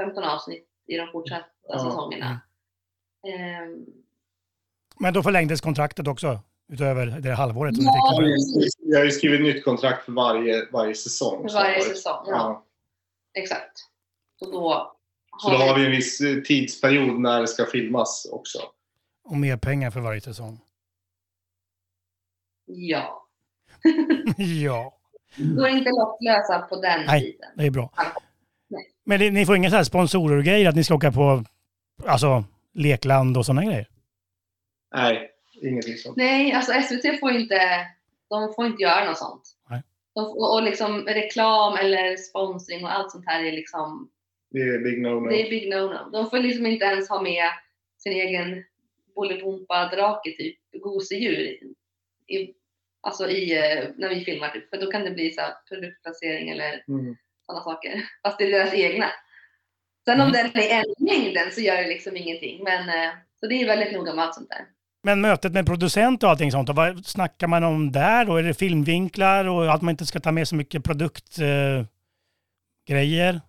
[0.00, 1.78] 15 avsnitt i de fortsatta Ja.
[1.78, 2.40] säsongerna.
[3.28, 3.86] Ehm,
[5.00, 6.40] Men då förlängdes kontraktet också,
[6.72, 8.26] utöver det halvåret som Ja, ni
[8.64, 8.77] fick.
[8.90, 11.48] Vi har ju skrivit nytt kontrakt för varje, varje säsong.
[11.48, 12.32] för varje säsong, ja.
[12.32, 12.64] Ja.
[13.42, 13.78] Exakt.
[14.38, 14.96] Så då
[15.38, 18.58] Så då har vi en viss eh, tidsperiod när det ska filmas också.
[19.24, 20.60] Och mer pengar för varje säsong.
[22.66, 23.26] Ja.
[24.36, 24.98] ja,
[25.36, 27.20] Då är inte lottlösa på den Nej.
[27.20, 27.50] biten.
[27.56, 27.92] det är bra.
[28.68, 28.92] Nej.
[29.04, 31.44] Men det, ni får inga så här sponsorer och grejer, att ni ska åka på
[32.06, 33.88] alltså, lekland och sådana grejer?
[34.94, 35.30] Nej,
[35.62, 36.16] ingenting sånt.
[36.16, 37.86] Nej, alltså SVT får inte,
[38.30, 39.42] de får inte göra något sånt.
[39.70, 39.82] Nej.
[40.14, 44.10] De, får- och liksom reklam eller sponsring och allt sånt här är liksom,
[44.50, 45.28] Det är big no-no.
[45.28, 46.10] det är big no-no.
[46.10, 47.44] De får liksom inte ens ha med
[47.98, 48.64] sin egen
[49.14, 51.38] Bolibompa-drake, typ, gosedjur.
[51.38, 51.74] I,
[52.36, 52.54] i,
[53.00, 54.70] alltså i, eh, när vi filmar, typ.
[54.70, 57.16] för då kan det bli så här produktplacering eller Mm.
[57.46, 58.04] sådana saker.
[58.22, 59.06] Fast det är deras egna.
[60.04, 62.64] Sen om den är en mängden så gör det liksom ingenting.
[62.64, 64.66] Men, eh, så det är väldigt noga med allt sånt där.
[65.08, 68.36] Men mötet med producent och allting sånt, vad snackar man om där då?
[68.36, 71.78] Är det filmvinklar och att man inte ska ta med så mycket produktgrejer?
[71.78, 71.84] Eh,
[72.88, 73.40] grejer?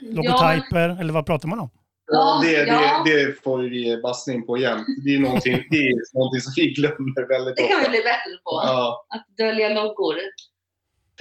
[0.00, 1.00] Ja, logotyper?
[1.00, 1.70] eller vad pratar man om?
[2.12, 3.02] Ja, det, ja.
[3.06, 4.86] Det, det får vi ge bassning på jämt.
[5.04, 7.90] Det är någonting, det är någonting som vi glömmer väldigt Det kan vi ofta.
[7.90, 8.62] bli bättre på.
[8.64, 10.14] Ja, Att dölja loggor.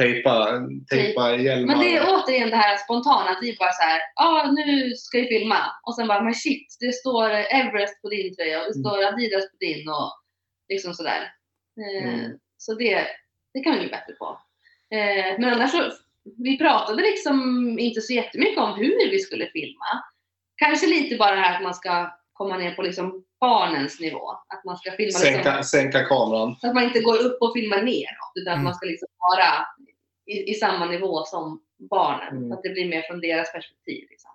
[0.01, 0.59] Tejpa,
[0.89, 1.67] tejpa hjälmar.
[1.75, 3.29] Men det är återigen det här spontana.
[3.29, 5.57] Att vi bara så här, ja ah, nu ska vi filma.
[5.87, 8.83] Och sen bara, men shit, det står Everest på din tröja och det Mm.
[8.83, 10.11] står Adidas på din och
[10.73, 11.21] liksom sådär.
[11.81, 12.31] Eh, Mm.
[12.57, 13.07] Så det,
[13.53, 14.27] det kan vi bli bättre på.
[14.95, 15.81] Eh, men annars så,
[16.43, 17.35] vi pratade liksom
[17.79, 19.85] inte så jättemycket om hur vi skulle filma.
[20.55, 24.29] Kanske lite bara det här att man ska komma ner på liksom barnens nivå.
[24.31, 26.55] Att man ska filma liksom, Sänka, sänka kameran.
[26.61, 28.31] så att man inte går upp och filmar neråt.
[28.35, 28.63] Utan att Mm.
[28.63, 29.49] man ska liksom vara
[30.31, 32.37] i, i samma nivå som barnen.
[32.37, 32.49] Mm.
[32.49, 34.07] Så att det blir mer från deras perspektiv.
[34.09, 34.31] Liksom.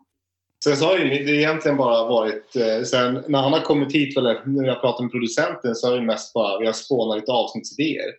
[0.65, 4.17] Sen så har ju det egentligen bara varit, eh, sen när han har kommit hit,
[4.17, 7.33] eller när jag pratar med producenten, så har det mest bara, vi har spånat lite
[7.33, 8.11] avsnittsidéer.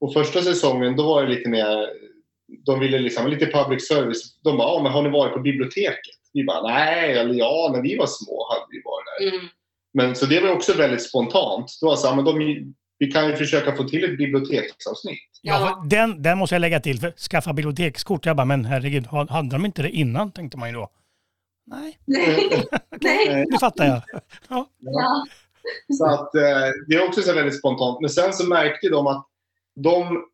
[0.00, 1.88] Och första säsongen, då var det lite mer,
[2.66, 4.40] de ville liksom, lite public service.
[4.42, 6.16] De bara, men har ni varit på biblioteket?
[6.32, 9.38] Vi bara, nej, eller ja, när vi var små hade vi varit där.
[9.38, 9.48] Mm.
[9.92, 11.78] Men så det var också väldigt spontant.
[11.80, 12.34] Det var så men de,
[13.00, 15.30] vi kan ju försöka få till ett biblioteksavsnitt.
[15.42, 17.00] Ja, den, den måste jag lägga till.
[17.00, 18.26] För skaffa bibliotekskort.
[18.26, 20.32] Jag bara, men herregud, ha- hade de inte det innan?
[20.32, 20.90] Tänkte man ju då.
[21.66, 21.98] Nej,
[23.00, 23.46] Nej.
[23.50, 24.02] nu fattar jag.
[24.48, 24.68] Ja.
[25.98, 28.00] Så att eh, det är också så väldigt spontant.
[28.00, 29.26] Men sen så märkte de att
[29.76, 30.24] de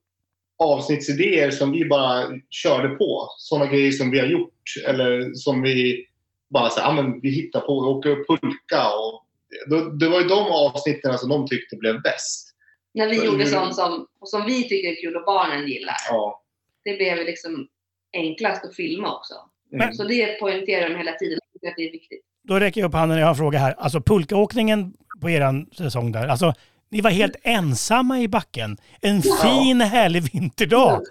[0.63, 4.53] avsnittsidéer som vi bara körde på, sådana grejer som vi har gjort
[4.87, 6.07] eller som vi
[6.51, 9.23] bara så, ah, men vi hittar på, åker pulka och
[9.71, 12.56] då, det var ju de avsnitten som de tyckte blev bäst.
[12.97, 15.97] När vi Så- gjorde sånt som, som vi tycker är kul och barnen gillar.
[16.11, 16.43] Ja.
[16.85, 17.69] Det blev liksom
[18.13, 19.35] enklast att filma också.
[19.73, 19.95] Mm.
[19.95, 21.39] Så det poängterar de hela tiden.
[21.43, 22.21] Jag tycker att det är viktigt.
[22.49, 23.75] Då räcker jag upp handen när jag har en fråga här.
[23.79, 26.29] Alltså pulkaåkningen på eran säsong där.
[26.29, 26.53] Alltså,
[26.91, 28.77] ni var helt ensamma i backen.
[29.01, 29.37] En Ja.
[29.43, 31.03] fin härlig vinterdag.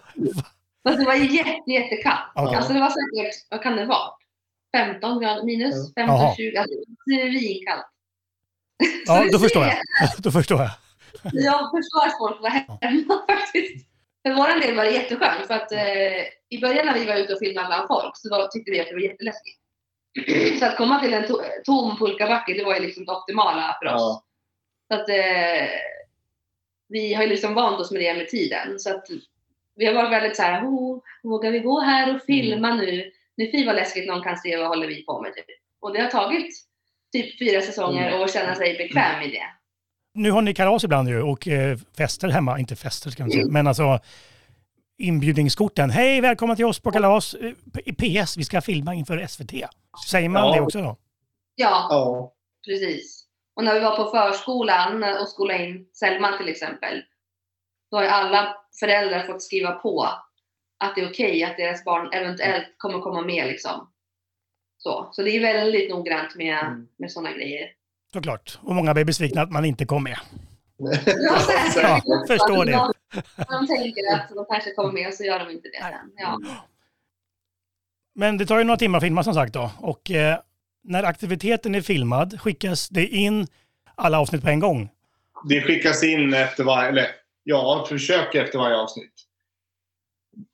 [0.87, 2.31] Fast det var jätte, jättekallt.
[2.35, 2.55] Okej.
[2.55, 4.09] Alltså det var säkert, vad kan det vara?
[4.77, 6.35] 15 grader minus, 15, Jaha.
[6.35, 6.57] 20.
[6.57, 6.75] Alltså,
[7.39, 7.85] svinkallt.
[9.07, 9.75] Ja, då förstår jag.
[10.17, 10.71] Då förstår jag.
[11.23, 13.87] Att folk var hemma faktiskt.
[14.23, 17.33] För vår del var det jätteskönt för att eh, i början när vi var ute
[17.33, 19.59] och filmade bland folk så var, tyckte vi att det var jätteläskigt.
[20.59, 23.93] Så att komma till en to tom pulkabacke det var ju liksom det optimala för
[23.93, 24.01] oss.
[24.01, 24.23] Ja.
[24.87, 25.69] Så att eh,
[26.87, 28.79] vi har ju liksom vant oss med det med tiden.
[28.79, 29.07] Så att
[29.75, 33.11] vi har varit väldigt så här, oh, vågar vi gå här och filma nu?
[33.37, 35.33] Nu fy vad läskigt någon kan se vad håller vi på med.
[35.33, 35.45] Typ.
[35.79, 36.53] Och det har tagit
[37.11, 39.45] typ fyra säsonger och känna sig bekväm i det.
[40.15, 42.59] Nu har ni kalas ibland ju och eh, fester hemma.
[42.59, 43.99] Inte fester ska man säga, men alltså
[44.97, 45.89] inbjudningskorten.
[45.89, 47.33] Hej, välkomna till oss på kalas.
[47.33, 47.51] Eh,
[47.93, 49.51] PS, vi ska filma inför SVT.
[50.07, 50.55] Säger man Ja.
[50.55, 50.97] det också då?
[51.55, 52.33] Ja, Ja.
[52.67, 53.25] precis.
[53.55, 57.01] Och när vi var på förskolan och skolade in Selma till exempel.
[57.91, 60.03] Då har ju alla föräldrar fått skriva på
[60.79, 63.47] att det är okej att deras barn eventuellt kommer komma med.
[63.47, 63.91] Liksom.
[64.77, 66.87] Så, så det är väldigt noggrant med, Mm.
[66.97, 67.67] med sådana grejer.
[68.15, 68.59] Såklart.
[68.63, 70.17] Och många blir besvikna att man inte kom med.
[71.75, 72.71] Ja, förstår det.
[72.71, 72.93] De,
[73.37, 76.11] de tänker att de kanske kommer med och så gör de inte det sen.
[76.17, 76.39] Ja.
[78.15, 79.71] Men det tar ju några timmar att filma som sagt då.
[79.79, 80.39] Och eh,
[80.83, 83.47] när aktiviteten är filmad skickas det in
[83.95, 84.89] alla avsnitt på en gång.
[85.49, 87.07] Det skickas in efter varje, eller
[87.43, 89.13] ja, försök efter varje avsnitt.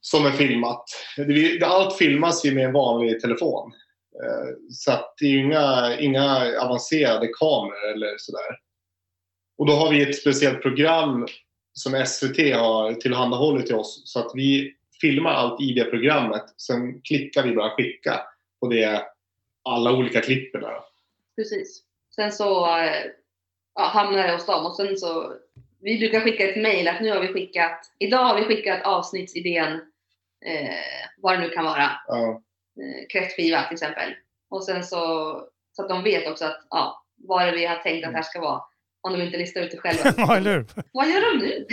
[0.00, 0.84] Som är filmat.
[1.16, 3.72] Det- Allt filmas ju med en vanlig telefon.
[4.22, 8.58] Eh, Så att det är ju inga, inga avancerade kameror eller sådär.
[9.58, 11.26] Och då har vi ett speciellt program
[11.72, 14.02] som SVT har tillhandahållit till oss.
[14.04, 16.44] Så att vi filmar allt i det programmet.
[16.60, 18.20] Sen klickar vi bara skicka
[18.60, 19.06] på det,
[19.64, 20.62] alla olika klippen.
[21.36, 21.82] Precis.
[22.14, 23.04] Sen så eh,
[23.74, 25.32] ja, hamnar det hos dem och sen så
[25.80, 29.72] vi brukar skicka ett mejl att nu har vi skickat, idag har vi skickat avsnittsidén,
[30.46, 30.74] eh,
[31.16, 32.42] vad det nu kan vara, Ja.
[32.80, 34.14] Eh, kräftskiva till exempel.
[34.50, 34.96] Och sen så,
[35.72, 38.16] så att de vet också att, ja, vad det är vi har tänkt att det
[38.16, 38.62] här ska vara.
[39.00, 40.14] Om de inte listar ut det själva.
[40.16, 40.66] Ja, eller hur?
[40.92, 41.66] vad gör de nu?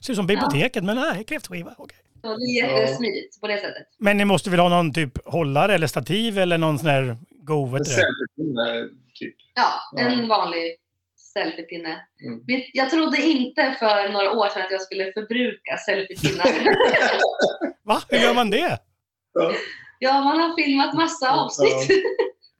[0.00, 1.74] Ser ut som biblioteket, men nej, kräftskiva.
[1.78, 1.98] okej.
[2.22, 3.86] Så det är jättesmidigt på det sättet.
[3.98, 7.66] Men ni måste väl ha någon typ hållare eller stativ eller någon sån där go,
[7.66, 8.88] vet det?
[9.14, 9.34] typ.
[9.54, 10.76] Ja, en vanlig
[11.32, 12.06] selfiepinne.
[12.24, 12.40] Mm.
[12.72, 16.46] Jag trodde inte för några år sedan att jag skulle förbruka selfiepinnar.
[17.84, 18.02] Va?
[18.08, 18.78] Hur gör man det?
[19.32, 19.52] Ja.
[20.04, 22.04] Ja, man har filmat massa avsnitt.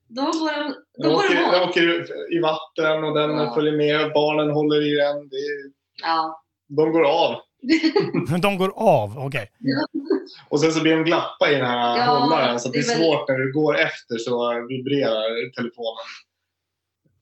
[0.08, 3.54] Då går de, då Den går åker, den i vatten och den Ja.
[3.54, 4.12] följer med.
[4.12, 5.28] Barnen håller i den.
[5.28, 5.58] Det är,
[6.02, 6.42] Ja.
[6.68, 7.34] de går av.
[8.42, 9.50] De går av, okej.
[10.48, 12.60] Och sen så blir de glappa i den här Ja, hållaren.
[12.60, 16.06] Så att det är det är väl- svårt när du går efter så vibrerar telefonen.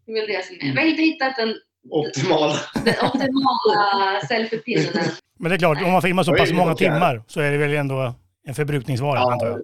[0.07, 0.73] Det är väl det som är.
[0.75, 1.55] Vi har inte hittat den,
[1.91, 2.51] Optimal.
[2.85, 5.05] den optimala selfiepinnen.
[5.39, 7.75] Men det är klart, om man filmar så pass många timmar så är det väl
[7.75, 8.15] ändå
[8.47, 9.61] en förbrukningsvara, antar jag.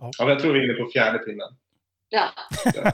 [0.00, 1.48] Ja, men jag tror vi är inne på fjärde pinnen.
[2.08, 2.28] Ja.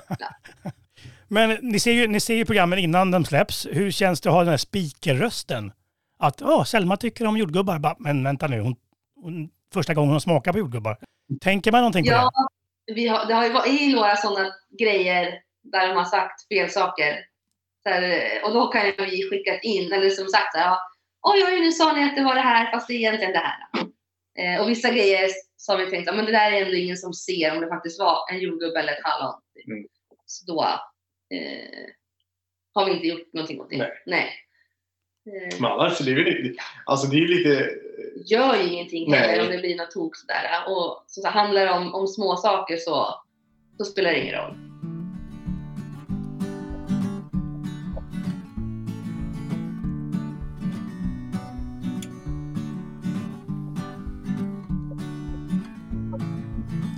[1.28, 3.66] Men ni ser, ju, ni ser ju programmen innan de släpps.
[3.70, 5.72] Hur känns det att ha den här speakerrösten?
[6.18, 7.78] Att oh, Selma tycker om jordgubbar.
[7.78, 8.76] Bara, Men vänta nu, hon,
[9.22, 10.98] hon, första gången hon smakar på jordgubbar.
[11.40, 12.30] Tänker man någonting på Ja,
[12.86, 12.94] det?
[12.94, 17.18] vi har, det har ju varit några sådana grejer där de har sagt fel saker.
[17.84, 20.78] Här, och då kan ju vi skickat in, eller som sagt så här, ja,
[21.22, 23.38] oj oj nu sa ni att det var det här fast det är egentligen det
[23.38, 23.58] här.
[24.38, 25.28] Eh, och vissa grejer
[25.64, 27.68] så har vi tänkt att men det där är ändå ingen som ser om det
[27.68, 29.40] faktiskt var en jordgubbe eller ett hallon.
[29.66, 29.86] Mm.
[30.26, 30.62] Så då
[31.34, 31.90] eh,
[32.74, 33.76] har vi inte gjort någonting åt det.
[33.76, 33.92] Nej.
[34.06, 34.30] Nej.
[35.26, 37.70] Eh, Men annars, det är väl lite, alltså det är ju lite,
[38.26, 39.20] gör ju ingenting Nej.
[39.20, 40.44] heller om det blir något tok sådär.
[40.66, 43.22] Och så, så handlar det om, om små saker så,
[43.78, 44.73] så spelar det ingen roll.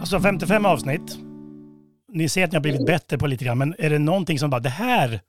[0.07, 1.19] Alltså 55 avsnitt.
[2.09, 4.51] Ni ser att ni har blivit bättre på lite grann, men är det någonting som
[4.51, 5.21] bara det här,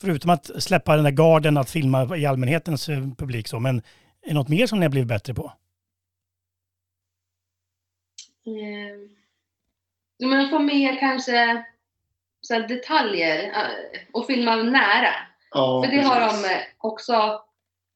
[0.00, 3.78] förutom att släppa den där garden att filma i allmänhetens eh, publik så, men
[4.22, 5.52] är det något mer som ni har blivit bättre på?
[10.16, 11.64] Ja, men få med kanske
[12.40, 15.14] så här detaljer eh, och filma nära.
[15.50, 16.42] ja För det har precis.
[16.42, 17.42] de eh, också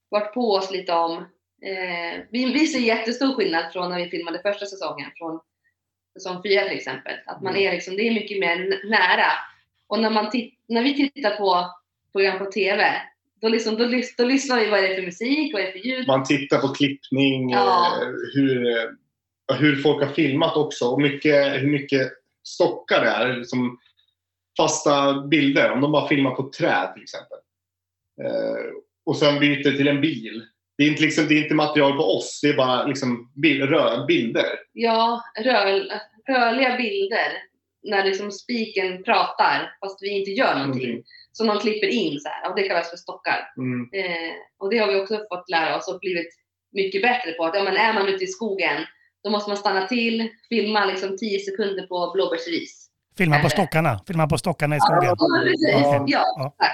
[0.08, 1.16] varit på oss lite om.
[1.62, 5.40] Eh, vi, vi ser jättestor skillnad från när vi filmade första säsongen, från
[6.20, 7.14] säsong fyra till exempel.
[7.26, 7.66] Att man Mm.
[7.68, 9.32] är liksom, det är mycket mer nära.
[9.86, 10.30] Och när, man
[10.68, 11.70] när vi tittar på
[12.12, 12.92] program på TV,
[13.40, 15.72] då, liksom, då, lys- då lyssnar vi vad är det för musik, vad är det
[15.72, 16.06] för ljud.
[16.06, 17.98] Man tittar på klippning, Ja.
[18.02, 22.12] eh, hur, eh, hur folk har filmat också och mycket, hur mycket
[22.44, 23.44] stockar det är.
[23.44, 23.78] Som
[24.56, 27.38] fasta bilder, om de bara filmar på träd till exempel.
[28.24, 28.64] Eh,
[29.06, 30.42] och sen byter till en bil.
[30.78, 33.62] Det är inte, liksom, det är inte material på oss, det är bara liksom bil,
[33.66, 34.46] rö, bilder.
[34.72, 35.84] Ja, rör,
[36.28, 37.32] rörliga bilder
[37.82, 40.88] när liksom spiken pratar fast vi inte gör någonting.
[40.88, 41.04] Någonting.
[41.32, 43.52] Som de klipper in så här, och det kallas för stockar.
[43.56, 43.88] Mm.
[43.92, 46.28] Eh, och det har vi också fått lära oss och blivit
[46.72, 47.44] mycket bättre på.
[47.44, 48.84] Att ja, men är man ute i skogen
[49.24, 52.88] då måste man stanna till, filma liksom 10 sekunder på blåbärsris.
[53.18, 53.50] Filma på Eh.
[53.50, 55.16] stockarna, filma på stockarna i skogen.
[55.18, 55.72] Ja, precis.
[55.72, 56.04] Ja.
[56.06, 56.66] Ja, Ja.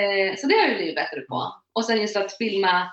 [0.00, 1.52] Eh, så det har vi blivit bättre på.
[1.72, 2.86] Och sen just att filma.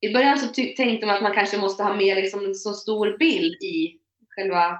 [0.00, 3.18] I början så tänkte man att man kanske måste ha med liksom en så stor
[3.18, 4.78] bild i själva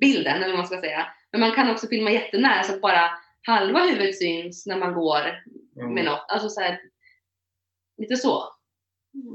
[0.00, 1.06] bilden, eller vad man ska säga.
[1.32, 3.10] Men man kan också filma jättenära så att bara
[3.42, 5.20] halva huvudet syns när man går
[5.80, 5.94] Mm.
[5.94, 6.24] med något.
[6.28, 6.78] Alltså så här,
[7.98, 8.42] lite så.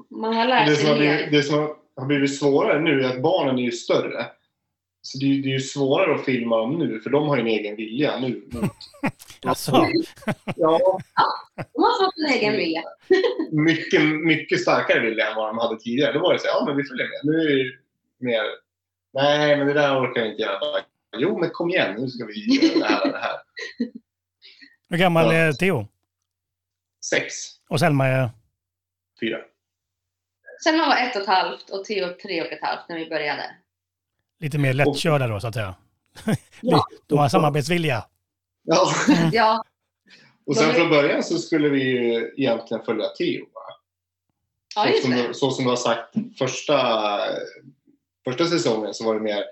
[0.10, 1.16] Man har lärt Det som, sig har mer.
[1.16, 4.26] blivit, det som har blivit svårare nu är att barnen är ju större.
[5.02, 7.36] Så det är, ju- det är ju svårare att filma dem nu, för de har
[7.36, 8.50] ju en egen vilja nu.
[9.46, 9.72] Alltså,
[10.56, 11.00] Ja,
[11.56, 12.84] De har fått en egen vilja.
[13.52, 16.14] mycket, mycket starkare vilja än vad de hade tidigare.
[16.14, 17.20] Då var det så här, ja men vi följer med.
[17.36, 17.72] Nu är det
[18.26, 18.44] mer,
[19.14, 20.82] nej men det där orkar jag inte göra.
[21.18, 23.36] Jo men kom igen, nu ska vi göra det här och det här.
[24.90, 25.34] hur gammal Ja.
[25.34, 25.88] är Theo?
[27.10, 27.34] Sex,
[27.70, 28.30] Och Selma är...
[29.20, 29.38] fyra.
[30.64, 33.10] Sen man var ett och ett halvt och Theo tre och ett halvt när vi
[33.10, 33.56] började.
[34.42, 35.76] Lite mer lättkörda då så att säga.
[36.62, 36.86] Ja.
[37.08, 38.06] De har samarbetsvilja.
[38.64, 38.88] Ja.
[39.32, 39.64] Ja,
[40.46, 43.46] Och sen från början så skulle vi ju egentligen följa Theo
[44.76, 45.28] ja så, som, det.
[45.28, 47.18] du- så som du har sagt första,
[48.24, 49.44] första säsongen så var det mer.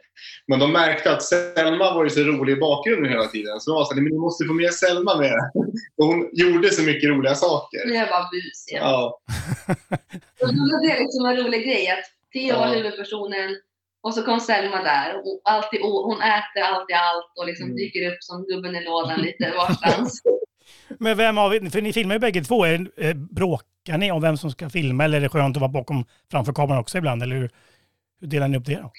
[0.47, 3.59] Men de märkte att Selma var ju så rolig i bakgrunden hela tiden.
[3.59, 5.33] Så de var så här, men ni måste få med Selma med.
[5.97, 7.79] Och hon gjorde så mycket roliga saker.
[7.93, 8.77] Jag bara busig.
[8.81, 9.19] Ja,
[10.41, 12.73] Och då var det liksom en rolig grej att Theo var Ja.
[12.73, 13.49] huvudpersonen
[14.01, 17.75] och så kom Selma där och alltid, hon äter alltid allt och liksom Mm.
[17.77, 20.21] dyker upp som gubben i lådan lite varstans.
[20.99, 24.37] Men vem av er, för ni filmar ju bägge två, är, bråkar ni om vem
[24.37, 27.23] som ska filma eller är det skönt att vara bakom framför kameran också ibland?
[27.23, 27.49] Eller hur,
[28.21, 28.91] hur delar ni upp det då?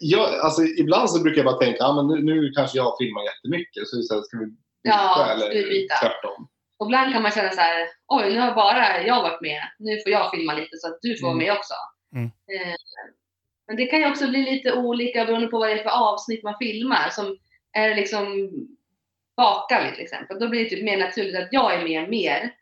[0.00, 3.22] jag, alltså, ibland så brukar jag bara tänka ah, men nu, nu kanske jag filmar
[3.22, 3.88] jättemycket.
[3.88, 5.94] Så, så här, ska vi byta Ja, eller vi byta?
[6.02, 6.48] tvärtom?
[6.78, 9.92] Och ibland kan man känna så här, oj nu har bara jag varit med, nu
[10.02, 11.44] får jag filma lite så att du får vara Mm.
[11.46, 11.74] med också.
[12.14, 12.26] Mm.
[12.26, 12.74] Eh,
[13.66, 16.42] Men det kan ju också bli lite olika beroende på vad det är för avsnitt
[16.42, 17.08] man filmar.
[17.10, 17.38] Som
[17.72, 18.50] är liksom
[19.36, 20.38] bakar vi till exempel.
[20.40, 22.54] Då blir det typ mer naturligt att jag är med mer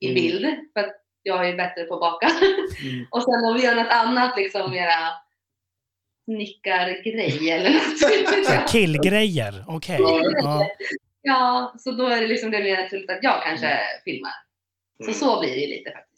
[0.00, 0.14] i Mm.
[0.14, 0.46] bild.
[0.72, 2.26] För att jag är bättre på att baka.
[2.82, 3.06] Mm.
[3.10, 4.98] Och sen om vi gör något annat, liksom mera
[6.24, 8.68] snickargrej eller något.
[8.72, 9.98] Killgrejer, okej.
[10.42, 10.68] Ja.
[11.22, 14.32] ja, så då är det liksom det mer naturligt att jag kanske filmar.
[14.98, 15.14] Så Mm.
[15.14, 16.15] så blir det lite faktiskt.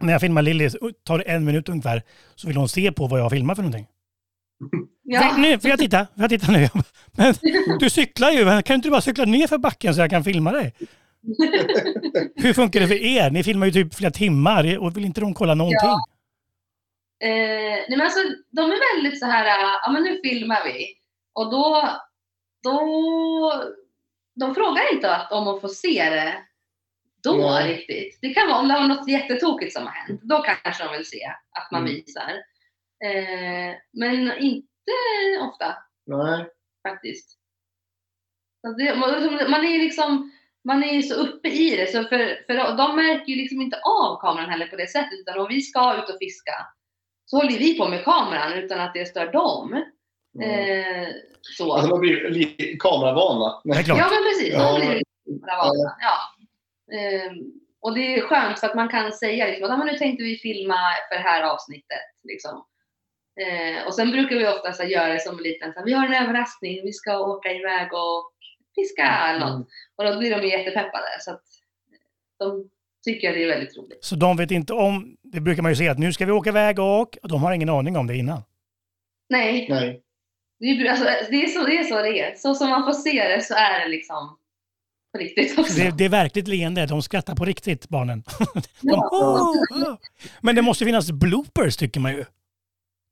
[0.00, 0.70] När jag filmar Lilly,
[1.04, 2.02] tar det en minut ungefär,
[2.34, 3.86] så vill hon se på vad jag filmar för någonting.
[5.10, 5.98] Ja, Får, nu, får jag titta?
[5.98, 6.68] Får jag titta nu?
[7.16, 7.34] Men
[7.80, 10.52] du cyklar ju, kan inte du bara cykla ner för backen så jag kan filma
[10.52, 10.74] dig?
[12.36, 13.30] Hur funkar det för er?
[13.30, 15.88] Ni filmar ju typ flera timmar och vill inte de kolla någonting?
[17.20, 18.18] Eh, nej men alltså,
[18.50, 19.46] de är väldigt så här,
[19.82, 20.86] ja men nu filmar vi.
[21.32, 21.88] Och då,
[22.62, 23.52] då,
[24.34, 26.34] de frågar inte att, om att få se det
[27.36, 27.72] då Nej.
[27.76, 28.18] riktigt.
[28.22, 30.20] Det kan vara om det har något jättetokigt som har hänt.
[30.22, 31.24] Då kanske de vill se
[31.58, 31.94] att man Mm.
[31.94, 32.30] visar.
[33.04, 34.92] Eh, men inte
[35.40, 36.46] ofta Nej.
[36.88, 37.38] faktiskt.
[38.78, 38.94] Det,
[39.48, 40.32] man, är liksom
[40.64, 43.76] man är ju så uppe i det, så för, för de märker ju liksom inte
[43.76, 45.18] av kameran heller på det sättet.
[45.20, 46.54] Utan om vi ska ut och fiska
[47.24, 49.84] så håller vi på med kameran utan att det stör dem.
[50.42, 50.50] Mm.
[50.50, 51.08] Eh,
[51.40, 51.72] så.
[51.72, 53.60] Alltså man blir lite kameravana.
[53.64, 54.54] Ja, men precis.
[54.54, 54.60] Ja.
[54.60, 54.78] Ja.
[54.78, 55.96] Blir det vana.
[56.00, 56.16] Ja.
[56.92, 57.36] Ehm,
[57.80, 60.24] och det är skönt för att man kan säga liksom, att "Ja, men nu tänkte
[60.24, 60.76] vi filma
[61.08, 62.06] för det här avsnittet.
[62.22, 62.64] Liksom.
[63.40, 65.86] Eh, och sen brukar vi ofta så här, göra det som en liten, så här,
[65.86, 68.32] vi har en överraskning, vi ska åka iväg och
[68.74, 69.54] fiska eller något.
[69.54, 69.66] Mm.
[69.96, 71.06] Och då blir de jättepeppade.
[71.20, 71.42] Så att
[72.38, 72.70] de
[73.04, 74.04] tycker att det är väldigt roligt.
[74.04, 76.50] Så de vet inte om, det brukar man ju säga att nu ska vi åka
[76.50, 78.42] iväg och, och de har ingen aning om det innan.
[79.28, 80.02] Nej, Nej.
[80.58, 82.34] det är, alltså, det, är så, det är så det är.
[82.34, 84.38] Så som man får se det så är det liksom
[85.12, 85.72] på riktigt också.
[85.72, 88.22] Så det, det är verkligt leende, de skrattar på riktigt barnen.
[88.38, 88.46] De,
[88.80, 89.08] Ja.
[89.12, 89.52] "Åh,
[89.88, 89.94] åh."
[90.40, 92.24] Men det måste finnas bloopers tycker man ju.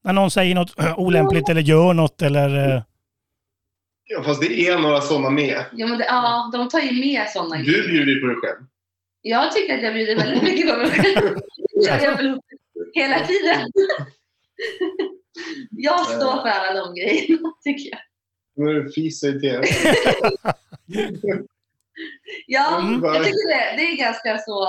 [0.05, 2.75] När någon säger något äh, olämpligt eller gör något eller...
[2.77, 2.83] eh,
[4.09, 5.65] Ja, fast det är några sådana med.
[5.73, 8.67] Ja, men det, ja, de tar ju med sådana Du bjuder ju på dig själv.
[9.23, 11.39] Jag tycker att jag bjuder väldigt mycket på mig själv.
[11.73, 12.41] Jag
[12.95, 13.71] hela tiden.
[15.71, 18.01] Jag står för alla de grejerna, tycker jag.
[18.67, 19.65] Nu fiser i tv.
[22.47, 23.05] Ja, Mm.
[23.05, 24.67] jag tycker det, det är ganska så...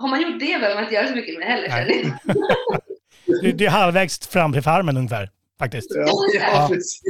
[0.00, 1.68] Har man gjort det behöver man inte göra så mycket mer heller.
[1.68, 1.86] Nej.
[1.86, 2.80] känner jag.
[3.42, 5.30] Det, det är halvvägs fram till farmen ungefär.
[5.58, 5.90] Faktiskt.
[5.94, 7.00] Ja, ja, precis.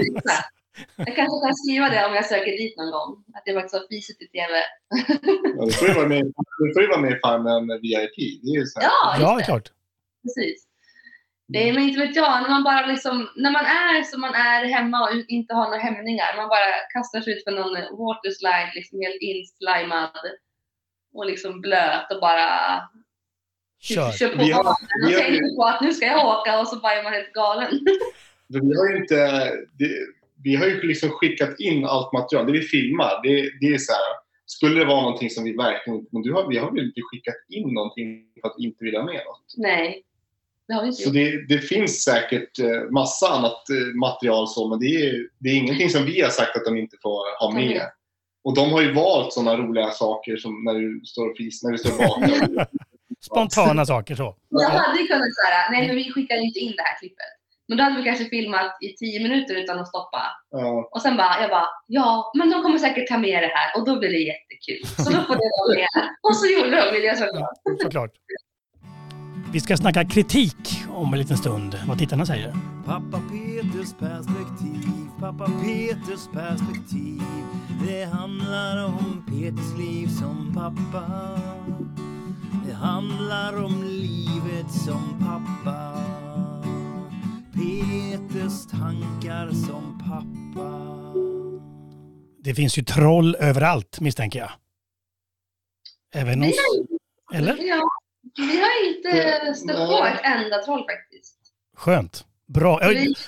[0.96, 3.24] Jag kanske kan skriva det om jag söker dit någon gång.
[3.34, 4.54] Att jag faktiskt har fisit i TV.
[5.58, 6.24] Ja, du får ju vara med,
[6.58, 8.16] du får ju vara med i Farmen VIP.
[8.42, 8.86] Det är ju så här.
[8.88, 9.44] Ja, Ja, det det.
[9.44, 9.72] klart.
[10.22, 10.64] Precis.
[11.48, 12.42] Nej, men inte vet jag.
[12.42, 15.78] När man bara liksom, när man är som man är hemma och inte har några
[15.78, 16.36] hämningar.
[16.36, 20.10] Man bara kastar sig ut för någon waterslide, liksom helt inslimad
[21.14, 22.48] och liksom blöt och bara
[23.80, 24.12] Kör.
[24.12, 26.68] kör på Vi har- och vi har- tänker på att nu ska jag åka och
[26.68, 27.70] så bara är man helt galen.
[28.48, 29.16] Vi har ju inte...
[29.78, 29.90] Det,
[30.44, 32.46] vi har ju liksom skickat in allt material.
[32.46, 34.00] Det vi filmar, det, det är så här.
[34.46, 36.08] Skulle det vara någonting som vi verkligen inte...
[36.12, 39.14] Men du har, vi har väl inte skickat in någonting för att inte vilja med
[39.14, 39.44] något?
[39.56, 40.02] Nej,
[40.92, 45.48] Så det, det finns säkert eh, massa annat eh, material så, men det är, det
[45.48, 47.82] är ingenting som vi har sagt att de inte får ha med.
[48.44, 51.72] Och de har ju valt sådana roliga saker som när du står och fis, när
[51.72, 52.64] du står bakom.
[53.20, 54.36] Spontana saker så.
[54.48, 57.32] Jag hade kunnat säga, nej men vi skickar inte in det här klippet.
[57.68, 60.22] Men då hade vi kanske filmat i tio minuter utan att stoppa.
[60.50, 63.80] Ja, Och sen bara, jag bara, ja, men de kommer säkert ta med det här
[63.80, 64.86] och då blir det jättekul.
[65.04, 65.88] Så då får det vara med.
[66.22, 67.58] Och så gjorde de det såklart.
[67.82, 68.10] Såklart.
[69.52, 72.54] Vi ska snacka kritik om en liten stund, vad tittarna säger.
[72.84, 77.22] Pappa Peters perspektiv, pappa Peters perspektiv.
[77.86, 81.38] Det handlar om Peters liv som pappa.
[82.66, 85.94] Det handlar om livet som pappa.
[87.52, 90.88] Peters tankar som pappa.
[92.44, 94.50] Det finns ju troll överallt misstänker jag.
[96.14, 96.54] Även hos...
[97.34, 97.56] Eller?
[97.68, 97.82] ja,
[98.36, 101.36] vi har inte stött på ett enda troll faktiskt.
[101.76, 102.24] Skönt.
[102.46, 102.80] Bra.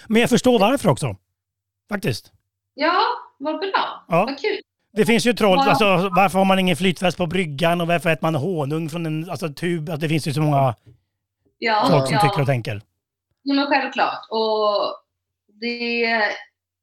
[0.08, 1.16] Men jag förstår varför också.
[1.88, 2.32] Faktiskt.
[2.74, 3.02] ja,
[3.38, 4.04] vad bra.
[4.08, 4.24] Ja.
[4.26, 4.60] Vad kul.
[4.92, 5.58] Det finns ju troll.
[5.58, 5.84] Alltså,
[6.16, 9.48] varför har man ingen flytväst på bryggan och varför äter man honung från en alltså,
[9.48, 9.88] tub?
[9.90, 10.74] Alltså, det finns ju så många
[11.58, 12.20] Ja, folk som ja.
[12.20, 12.82] tycker och tänker.
[13.42, 14.26] Ja, men självklart.
[14.30, 14.94] Och
[15.60, 16.22] det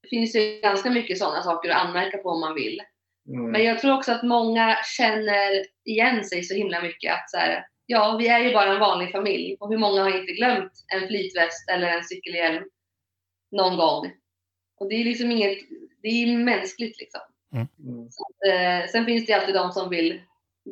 [0.09, 2.81] finns ju ganska mycket sådana saker att anmärka på om man vill.
[3.29, 3.51] mm.
[3.51, 7.65] Men jag tror också att många känner igen sig så himla mycket att så här,
[7.87, 11.07] ja, vi är ju bara en vanlig familj och hur många har inte glömt en
[11.07, 12.63] flytväst eller en cykelhjälm
[13.51, 14.11] någon gång?
[14.79, 15.57] Och det är liksom inget,
[16.01, 17.21] det är mänskligt liksom.
[17.53, 17.67] Mm.
[18.47, 20.21] Eh, sen finns det alltid de som vill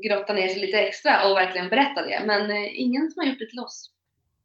[0.03, 3.39] grotta ner sig lite extra och verkligen berätta det, men eh, ingen som har gjort
[3.39, 3.91] det till oss.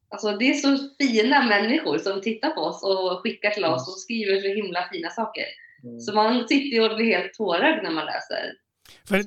[0.09, 4.01] Alltså det är så fina människor som tittar på oss och skickar till oss och
[4.01, 5.45] skriver så himla fina saker.
[5.85, 6.01] Mm.
[6.01, 8.53] Så man sitter ju och blir helt tårögd när man läser
[9.09, 9.23] För,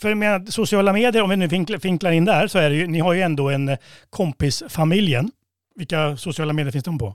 [0.00, 2.86] för jag menar, sociala medier, om vi nu vinklar, in där, så är det ju,
[2.86, 3.78] ni har ju ändå en eh,
[4.10, 5.30] kompisfamiljen.
[5.74, 7.14] Vilka sociala medier finns de på?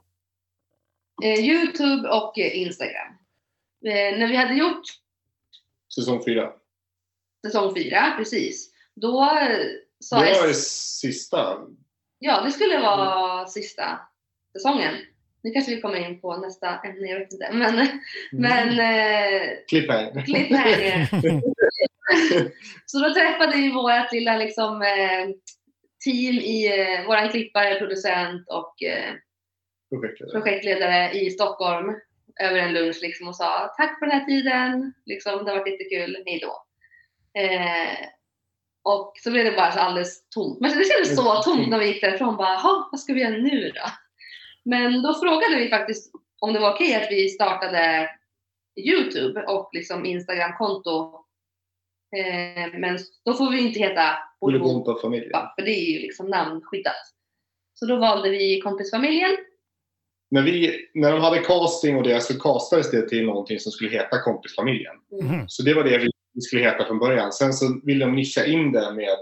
[1.23, 3.07] Eh, Youtube och eh, Instagram.
[3.85, 4.81] Eh, när vi hade gjort
[5.95, 6.49] Säsong fyra.
[7.47, 9.29] säsong fyra, precis, då
[9.99, 10.47] sa Det var jag...
[10.49, 11.57] det sista.
[12.19, 13.99] Ja, det skulle vara sista
[14.57, 14.93] säsongen.
[15.43, 17.49] Nu kanske vi kommer in på nästa ämne, jag vet inte.
[17.53, 17.89] Men, Mm.
[18.31, 20.25] men eh, Cliffhanger.
[20.25, 21.09] cliffhanger.
[22.85, 25.27] Så då träffade vi vårt lilla liksom, eh,
[26.05, 29.13] team i eh, våran klippare, producent och eh,
[29.89, 30.31] Projektet.
[30.31, 31.95] projektledare i Stockholm
[32.41, 35.71] över en lunch liksom och sa tack för den här tiden, liksom, det har varit
[35.71, 36.63] jättekul, hej då.
[37.41, 38.07] Eh,
[38.83, 40.59] och så blev det bara så alldeles tomt.
[40.61, 42.37] Men det kändes så tomt när vi gick därifrån.
[42.37, 43.81] Bara, "Jaha, vad ska vi göra nu då?
[44.65, 48.09] Men då frågade vi faktiskt om det var okej att vi startade
[48.79, 51.24] Youtube och liksom Instagramkonto.
[52.17, 54.01] Eh, men då får vi inte heta
[54.41, 55.41] Bolibompa, Bolibompa-familjen.
[55.55, 56.93] för det är ju liksom namnskyddat.
[57.73, 59.31] Så då valde vi kompisfamiljen.
[60.31, 63.89] När, vi, när de hade casting och det så castades det till någonting som skulle
[63.89, 64.95] heta Kompisfamiljen.
[65.21, 65.43] Mhm.
[65.47, 67.31] Så det var det vi vi skulle heta från början.
[67.31, 69.17] Sen så ville de nischa in det med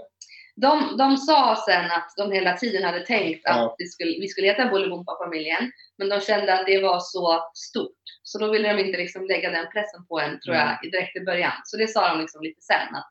[0.56, 3.74] De, de sa sen att de hela tiden hade tänkt att Ja.
[3.78, 5.72] det skulle, vi skulle heta Bolibompa-familjen.
[5.98, 8.02] Men de kände att det var så stort.
[8.22, 11.20] Så då ville de inte liksom lägga den pressen på en, tror jag, direkt i
[11.20, 11.52] början.
[11.64, 13.10] Så det sa de liksom lite sen att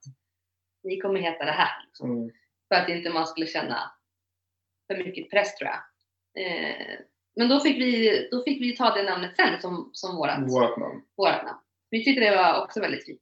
[0.83, 1.83] ni kommer heta det här.
[1.85, 2.11] Liksom.
[2.11, 2.31] mm,
[2.67, 3.91] För att inte man skulle känna
[4.87, 5.79] för mycket press tror jag.
[6.45, 6.99] Eh,
[7.35, 10.77] men då fick, vi, då fick vi ta det namnet sen som, som vårat, vårt
[10.77, 11.01] namn.
[11.17, 11.59] vårat namn.
[11.89, 13.21] Vi tyckte det var också väldigt fint.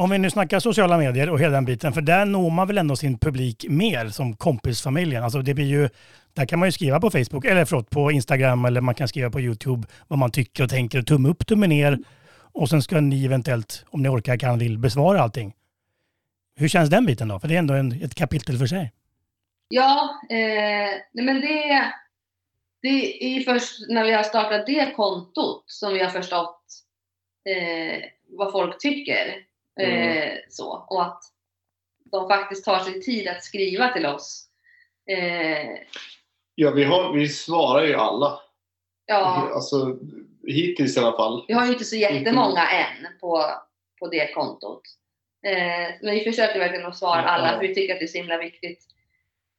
[0.00, 2.78] Om vi nu snackar sociala medier och hela den biten, för där når man väl
[2.78, 5.24] ändå sin publik mer som kompisfamiljen.
[5.24, 5.88] Alltså det blir ju,
[6.32, 9.30] där kan man ju skriva på Facebook, eller förlåt, på Instagram eller man kan skriva
[9.30, 11.02] på YouTube vad man tycker och tänker.
[11.02, 11.98] Tumme upp, tumme ner.
[12.52, 15.54] Och sen ska ni eventuellt, om ni orkar, kan, vill besvara allting.
[16.56, 17.40] Hur känns den biten då?
[17.40, 18.92] För det är ändå en, ett kapitel för sig.
[19.68, 21.84] Ja, eh, nej men det,
[22.82, 26.62] det är ju först när vi har startat det kontot som vi har förstått
[27.44, 29.47] eh, vad folk tycker.
[29.80, 31.22] Eh, så, och att
[32.10, 34.44] de faktiskt tar sig tid att skriva till oss.
[35.10, 35.66] Eh,
[36.54, 38.40] Ja, vi, har, vi svarar ju alla.
[39.06, 39.96] ja, Alltså,
[40.46, 41.44] hittills i alla fall.
[41.48, 43.44] vi har ju inte så jättemånga än på,
[43.98, 44.82] på det kontot.
[45.46, 48.18] Eh, men vi försöker verkligen att svara alla för vi tycker att det är så
[48.18, 48.84] himla viktigt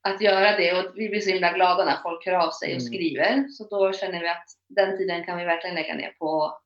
[0.02, 2.82] att göra det och vi blir så himla glada när folk hör av sig och
[2.82, 2.88] Mm.
[2.88, 3.48] skriver.
[3.48, 6.62] Så då känner vi att den tiden kan vi verkligen lägga ner på att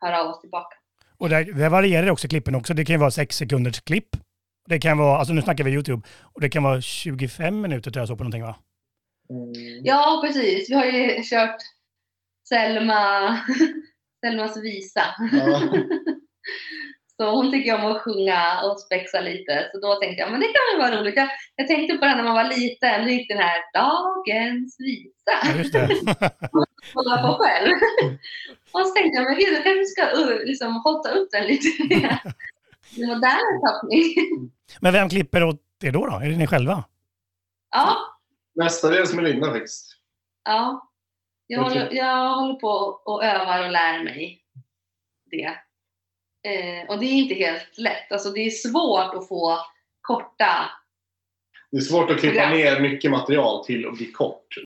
[0.00, 0.76] höra av oss tillbaka.
[1.22, 2.74] Och där, där varierar också klippen också.
[2.74, 4.08] Det kan ju vara sex sekunders klipp.
[4.68, 8.00] Det kan vara, alltså nu snackar vi YouTube, och det kan vara 25 minuter tror
[8.00, 8.56] jag så på någonting va?
[9.30, 9.52] Mm.
[9.84, 10.70] Ja, precis.
[10.70, 11.56] Vi har ju kört
[12.48, 13.40] Selma,
[14.24, 15.02] Selmas visa.
[15.32, 15.62] Ja.
[17.22, 19.70] Så hon tycker om att sjunga och spexa lite.
[19.72, 21.16] Så då tänkte jag, men det kan väl vara roligt.
[21.16, 23.04] Jag, jag tänkte på det när man var liten.
[23.04, 25.32] Då gick den här Dagens visa.
[25.44, 25.88] Ja, just det.
[26.94, 27.72] Hålla på själv.
[28.72, 31.84] och så tänkte jag, men gud, jag kanske ska uh, liksom hotta upp den lite
[31.84, 32.20] mer.
[32.96, 34.14] I modern tappning.
[34.80, 36.16] Men vem klipper åt er då, då?
[36.16, 36.84] Är det ni själva?
[37.70, 37.96] Ja,
[38.54, 39.96] Mestadels med Linda faktiskt.
[40.44, 40.88] ja.
[41.46, 44.44] Jag håller, jag håller på och övar och lär mig
[45.30, 45.56] det.
[46.44, 48.12] Eh, och det är inte helt lätt.
[48.12, 49.58] Alltså det är svårt att få
[50.00, 50.70] korta
[51.70, 52.58] Det är svårt att klippa Program.
[52.58, 54.56] ner mycket material till att bli kort.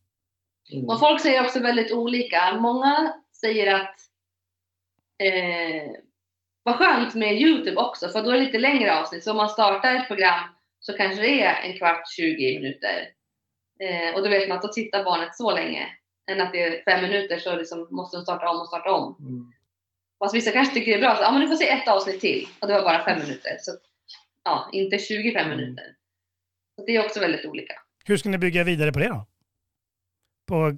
[0.72, 0.88] Mm.
[0.88, 2.56] Och folk säger också väldigt olika.
[2.60, 3.96] Många säger att
[5.22, 5.90] eh,
[6.62, 9.24] vad skönt med Youtube också, för då är det lite längre avsnitt.
[9.24, 10.40] Så om man startar ett program
[10.80, 13.08] så kanske det är en kvart, 20 minuter.
[13.80, 15.88] Eh, och då vet man att då tittar barnet så länge.
[16.30, 19.16] Än att det är fem minuter så liksom måste de starta om och starta om.
[19.20, 19.52] Mm.
[20.18, 21.16] Fast vissa kanske tycker det är bra.
[21.16, 22.48] Så, ja, men du får se ett avsnitt till.
[22.60, 23.56] Och det var bara fem minuter.
[23.60, 23.72] Så
[24.44, 25.56] ja, inte 25 Mm.
[25.58, 25.84] minuter.
[26.78, 27.74] Så det är också väldigt olika.
[28.04, 29.26] Hur ska ni bygga vidare på det då?
[30.48, 30.76] På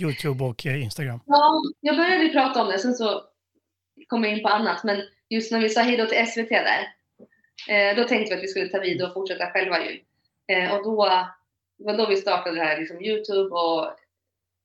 [0.00, 1.20] YouTube och eh, Instagram?
[1.26, 3.22] Ja, jag började prata om det, sen så
[4.06, 4.84] kom jag in på annat.
[4.84, 6.86] Men just när vi sa hej då till SVT där,
[7.68, 10.00] eh, då tänkte vi att vi skulle ta vid och fortsätta själva ju.
[10.52, 11.04] Eh, och då
[11.78, 13.96] det var då vi startade det här, liksom Youtube och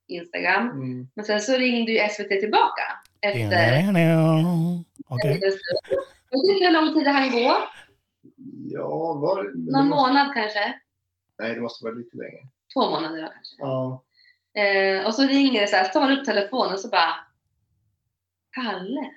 [0.07, 0.69] Instagram.
[0.69, 1.07] Mm.
[1.15, 2.83] Men sen så ringde ju SVT tillbaka
[3.21, 3.39] efter
[6.49, 7.57] inte hur lång tid det hann gå.
[8.69, 9.71] Ja, var det?
[9.71, 10.79] Någon måste, månad kanske.
[11.39, 12.39] Nej, det måste vara lite längre.
[12.73, 13.55] Två månader kanske.
[13.59, 14.03] Ja.
[14.61, 17.15] Eh, och så ringer det så här, så tar man upp telefonen och så bara
[18.51, 19.11] Kalle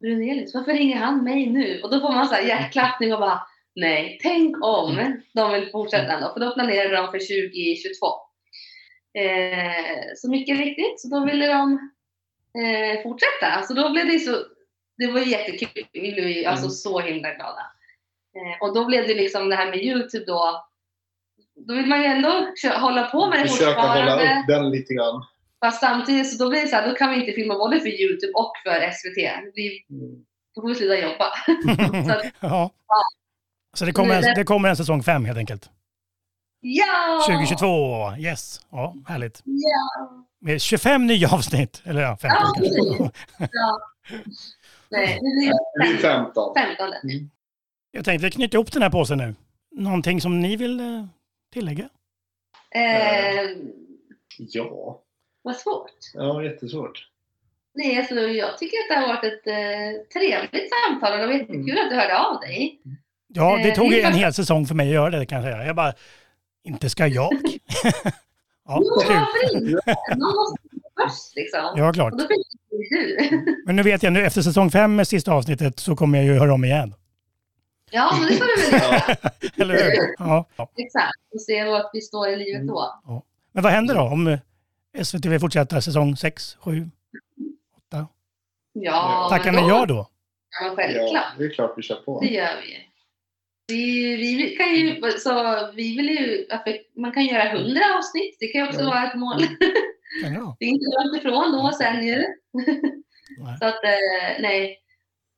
[0.00, 1.80] Brunelius, varför ringer han mig nu?
[1.82, 3.40] Och då får man så här hjärtklappning och bara
[3.74, 6.32] nej, tänk om de vill fortsätta ändå.
[6.32, 8.06] För då planerade de för 2022.
[9.18, 11.90] Eh, så mycket riktigt, så då ville de
[12.62, 13.62] eh, fortsätta.
[13.62, 14.36] Så då blev det så,
[14.98, 15.84] det var jättekul.
[15.92, 16.70] Vi blev alltså Mm.
[16.70, 17.66] så himla glada.
[18.36, 20.64] Eh, och då blev det liksom det här med Youtube då.
[21.66, 22.46] Då vill man ju ändå
[22.78, 25.22] hålla på med det Försöka hålla upp den lite grann.
[25.64, 27.88] Fast samtidigt så då blir det så här, då kan vi inte filma både för
[27.88, 29.52] Youtube och för SVT.
[29.54, 30.24] Blir, Mm.
[30.54, 31.32] då får vi sluta jobba.
[32.06, 32.70] Så att, ja.
[33.76, 35.70] Så det kommer, en, det kommer en säsong fem helt enkelt.
[36.60, 37.22] ja!
[37.26, 38.60] 2022, yes.
[38.70, 39.42] Ja, härligt.
[39.44, 40.24] Ja!
[40.40, 41.82] Med 25 nya avsnitt.
[41.84, 42.62] Eller ja, 15 Ja, kanske.
[42.62, 42.98] precis.
[43.52, 43.78] ja.
[44.90, 46.54] Nej, det blir 15.
[46.56, 46.86] 15.
[47.90, 49.34] Jag tänkte knyta ihop den här påsen nu.
[49.70, 51.04] Någonting som ni vill eh,
[51.52, 51.88] tillägga?
[52.74, 53.50] Eh,
[54.38, 55.02] Ja.
[55.42, 55.90] vad svårt.
[56.14, 57.08] ja, jättesvårt.
[57.74, 61.32] Nej, alltså, jag tycker att det har varit ett eh, trevligt samtal och det var
[61.34, 62.80] jättekul att du hörde av dig.
[63.28, 65.52] Ja, det Eh, tog är en hel säsong för mig att göra det kan jag
[65.52, 65.66] säga.
[65.66, 65.92] Jag bara,
[66.64, 67.32] inte ska jag?
[68.68, 69.14] ja, Jo, kul.
[69.14, 69.80] varför inte?
[70.18, 70.58] Man måste
[71.00, 71.60] först liksom.
[71.76, 72.12] Ja, klart.
[72.12, 73.56] Och då fick du.
[73.66, 76.38] Men nu vet jag, nu efter säsong fem med sista avsnittet så kommer jag ju
[76.38, 76.94] höra om igen.
[77.90, 79.16] Ja, men det får du väl göra.
[79.56, 80.14] Eller hur?
[80.18, 80.46] Ja.
[80.56, 80.70] ja.
[80.76, 81.16] Exakt.
[81.34, 83.00] Och se vart vi står i livet då.
[83.52, 84.38] Men vad händer då om eh,
[85.02, 86.90] SVT vill fortsätta säsong sex, sju,
[87.76, 88.06] åtta?
[88.72, 90.08] Ja, Tackar ni då- ja då?
[90.60, 91.10] Ja, självklart.
[91.12, 92.20] Ja, det är klart vi kör på.
[92.20, 92.87] Det gör vi.
[93.68, 95.32] Vi, vi kan ju, så
[95.74, 96.46] vi vill ju,
[96.96, 98.36] man kan göra hundra avsnitt.
[98.40, 98.86] Det kan ju också Ja.
[98.86, 99.42] vara ett mål.
[100.22, 100.56] Ja.
[100.58, 102.24] Det är inte långt ifrån då sen ju.
[103.60, 104.78] Så att, eh, nej.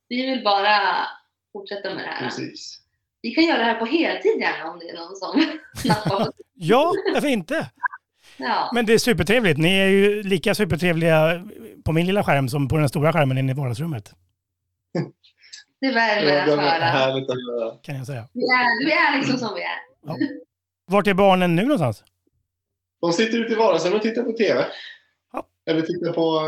[0.09, 1.07] Vi vill bara
[1.53, 2.25] fortsätta med det här.
[2.25, 2.81] Precis.
[3.23, 5.41] Vi kan göra det här på heltid gärna om det är någon som
[5.89, 7.71] nappar ja, varför inte?
[8.37, 9.59] Ja, Men det är supertrevligt.
[9.59, 11.47] Ni är ju lika supertrevliga
[11.85, 14.13] på min lilla skärm som på den stora skärmen inne i vardagsrummet.
[15.81, 16.85] Det värmer att höra.
[16.85, 17.77] härligt att höra.
[17.83, 18.29] Kan jag säga.
[18.33, 19.79] Vi är, vi är liksom som vi är.
[20.87, 22.05] Vart är barnen nu någonstans?
[23.01, 24.67] De sitter ute i vardagsrummet och tittar på TV.
[25.33, 25.47] Ja.
[25.67, 26.41] Eller tittar på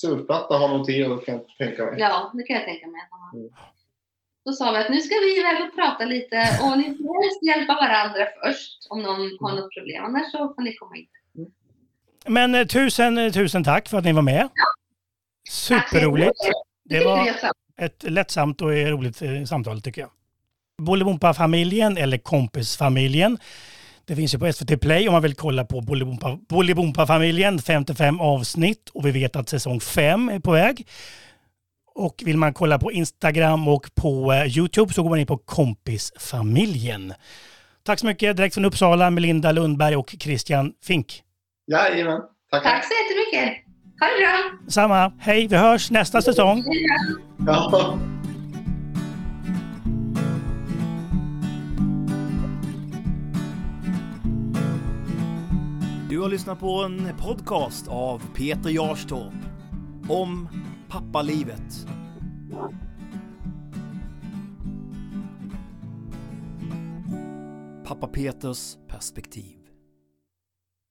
[0.00, 1.94] surfplatta, har någon te och kan jag tänka mig.
[2.00, 3.00] Ja, det kan jag tänka mig.
[3.34, 3.50] Mm.
[4.44, 7.42] Då sa vi att nu ska vi iväg och prata lite och ni får helst
[7.42, 10.04] hjälpa varandra först om någon har något problem.
[10.04, 11.06] Annars så får ni komma in.
[12.26, 14.48] Men eh, tusen, eh, tusen tack för att ni var med.
[15.48, 16.40] Superroligt.
[16.84, 17.26] Det var.
[17.80, 20.10] Ett lättsamt och roligt eh, samtal tycker jag.
[20.82, 23.38] Bolibompa-familjen eller Kompisfamiljen.
[24.04, 27.58] Det finns ju på SVT Play om man vill kolla på Bolibompa- Bolibompa-familjen.
[27.58, 30.86] 55 avsnitt och vi vet att säsong 5 är på väg.
[31.94, 35.38] Och vill man kolla på Instagram och på eh, Youtube så går man in på
[35.38, 37.14] Kompisfamiljen.
[37.82, 41.22] Tack så mycket direkt från Uppsala, Melinda Lundberg och Christian Fink.
[41.72, 42.20] Jajamän.
[42.50, 42.70] Tackar.
[42.70, 43.64] Tack så jättemycket.
[44.00, 44.70] Ha det bra.
[44.70, 46.64] Samma, hej, vi hörs nästa säsong.
[47.46, 47.98] Ja.
[56.08, 59.34] Du har lyssnat på en podcast av Peter Jarstorp
[60.08, 60.48] om
[60.88, 61.86] pappalivet.
[67.84, 69.55] Pappa Peters perspektiv.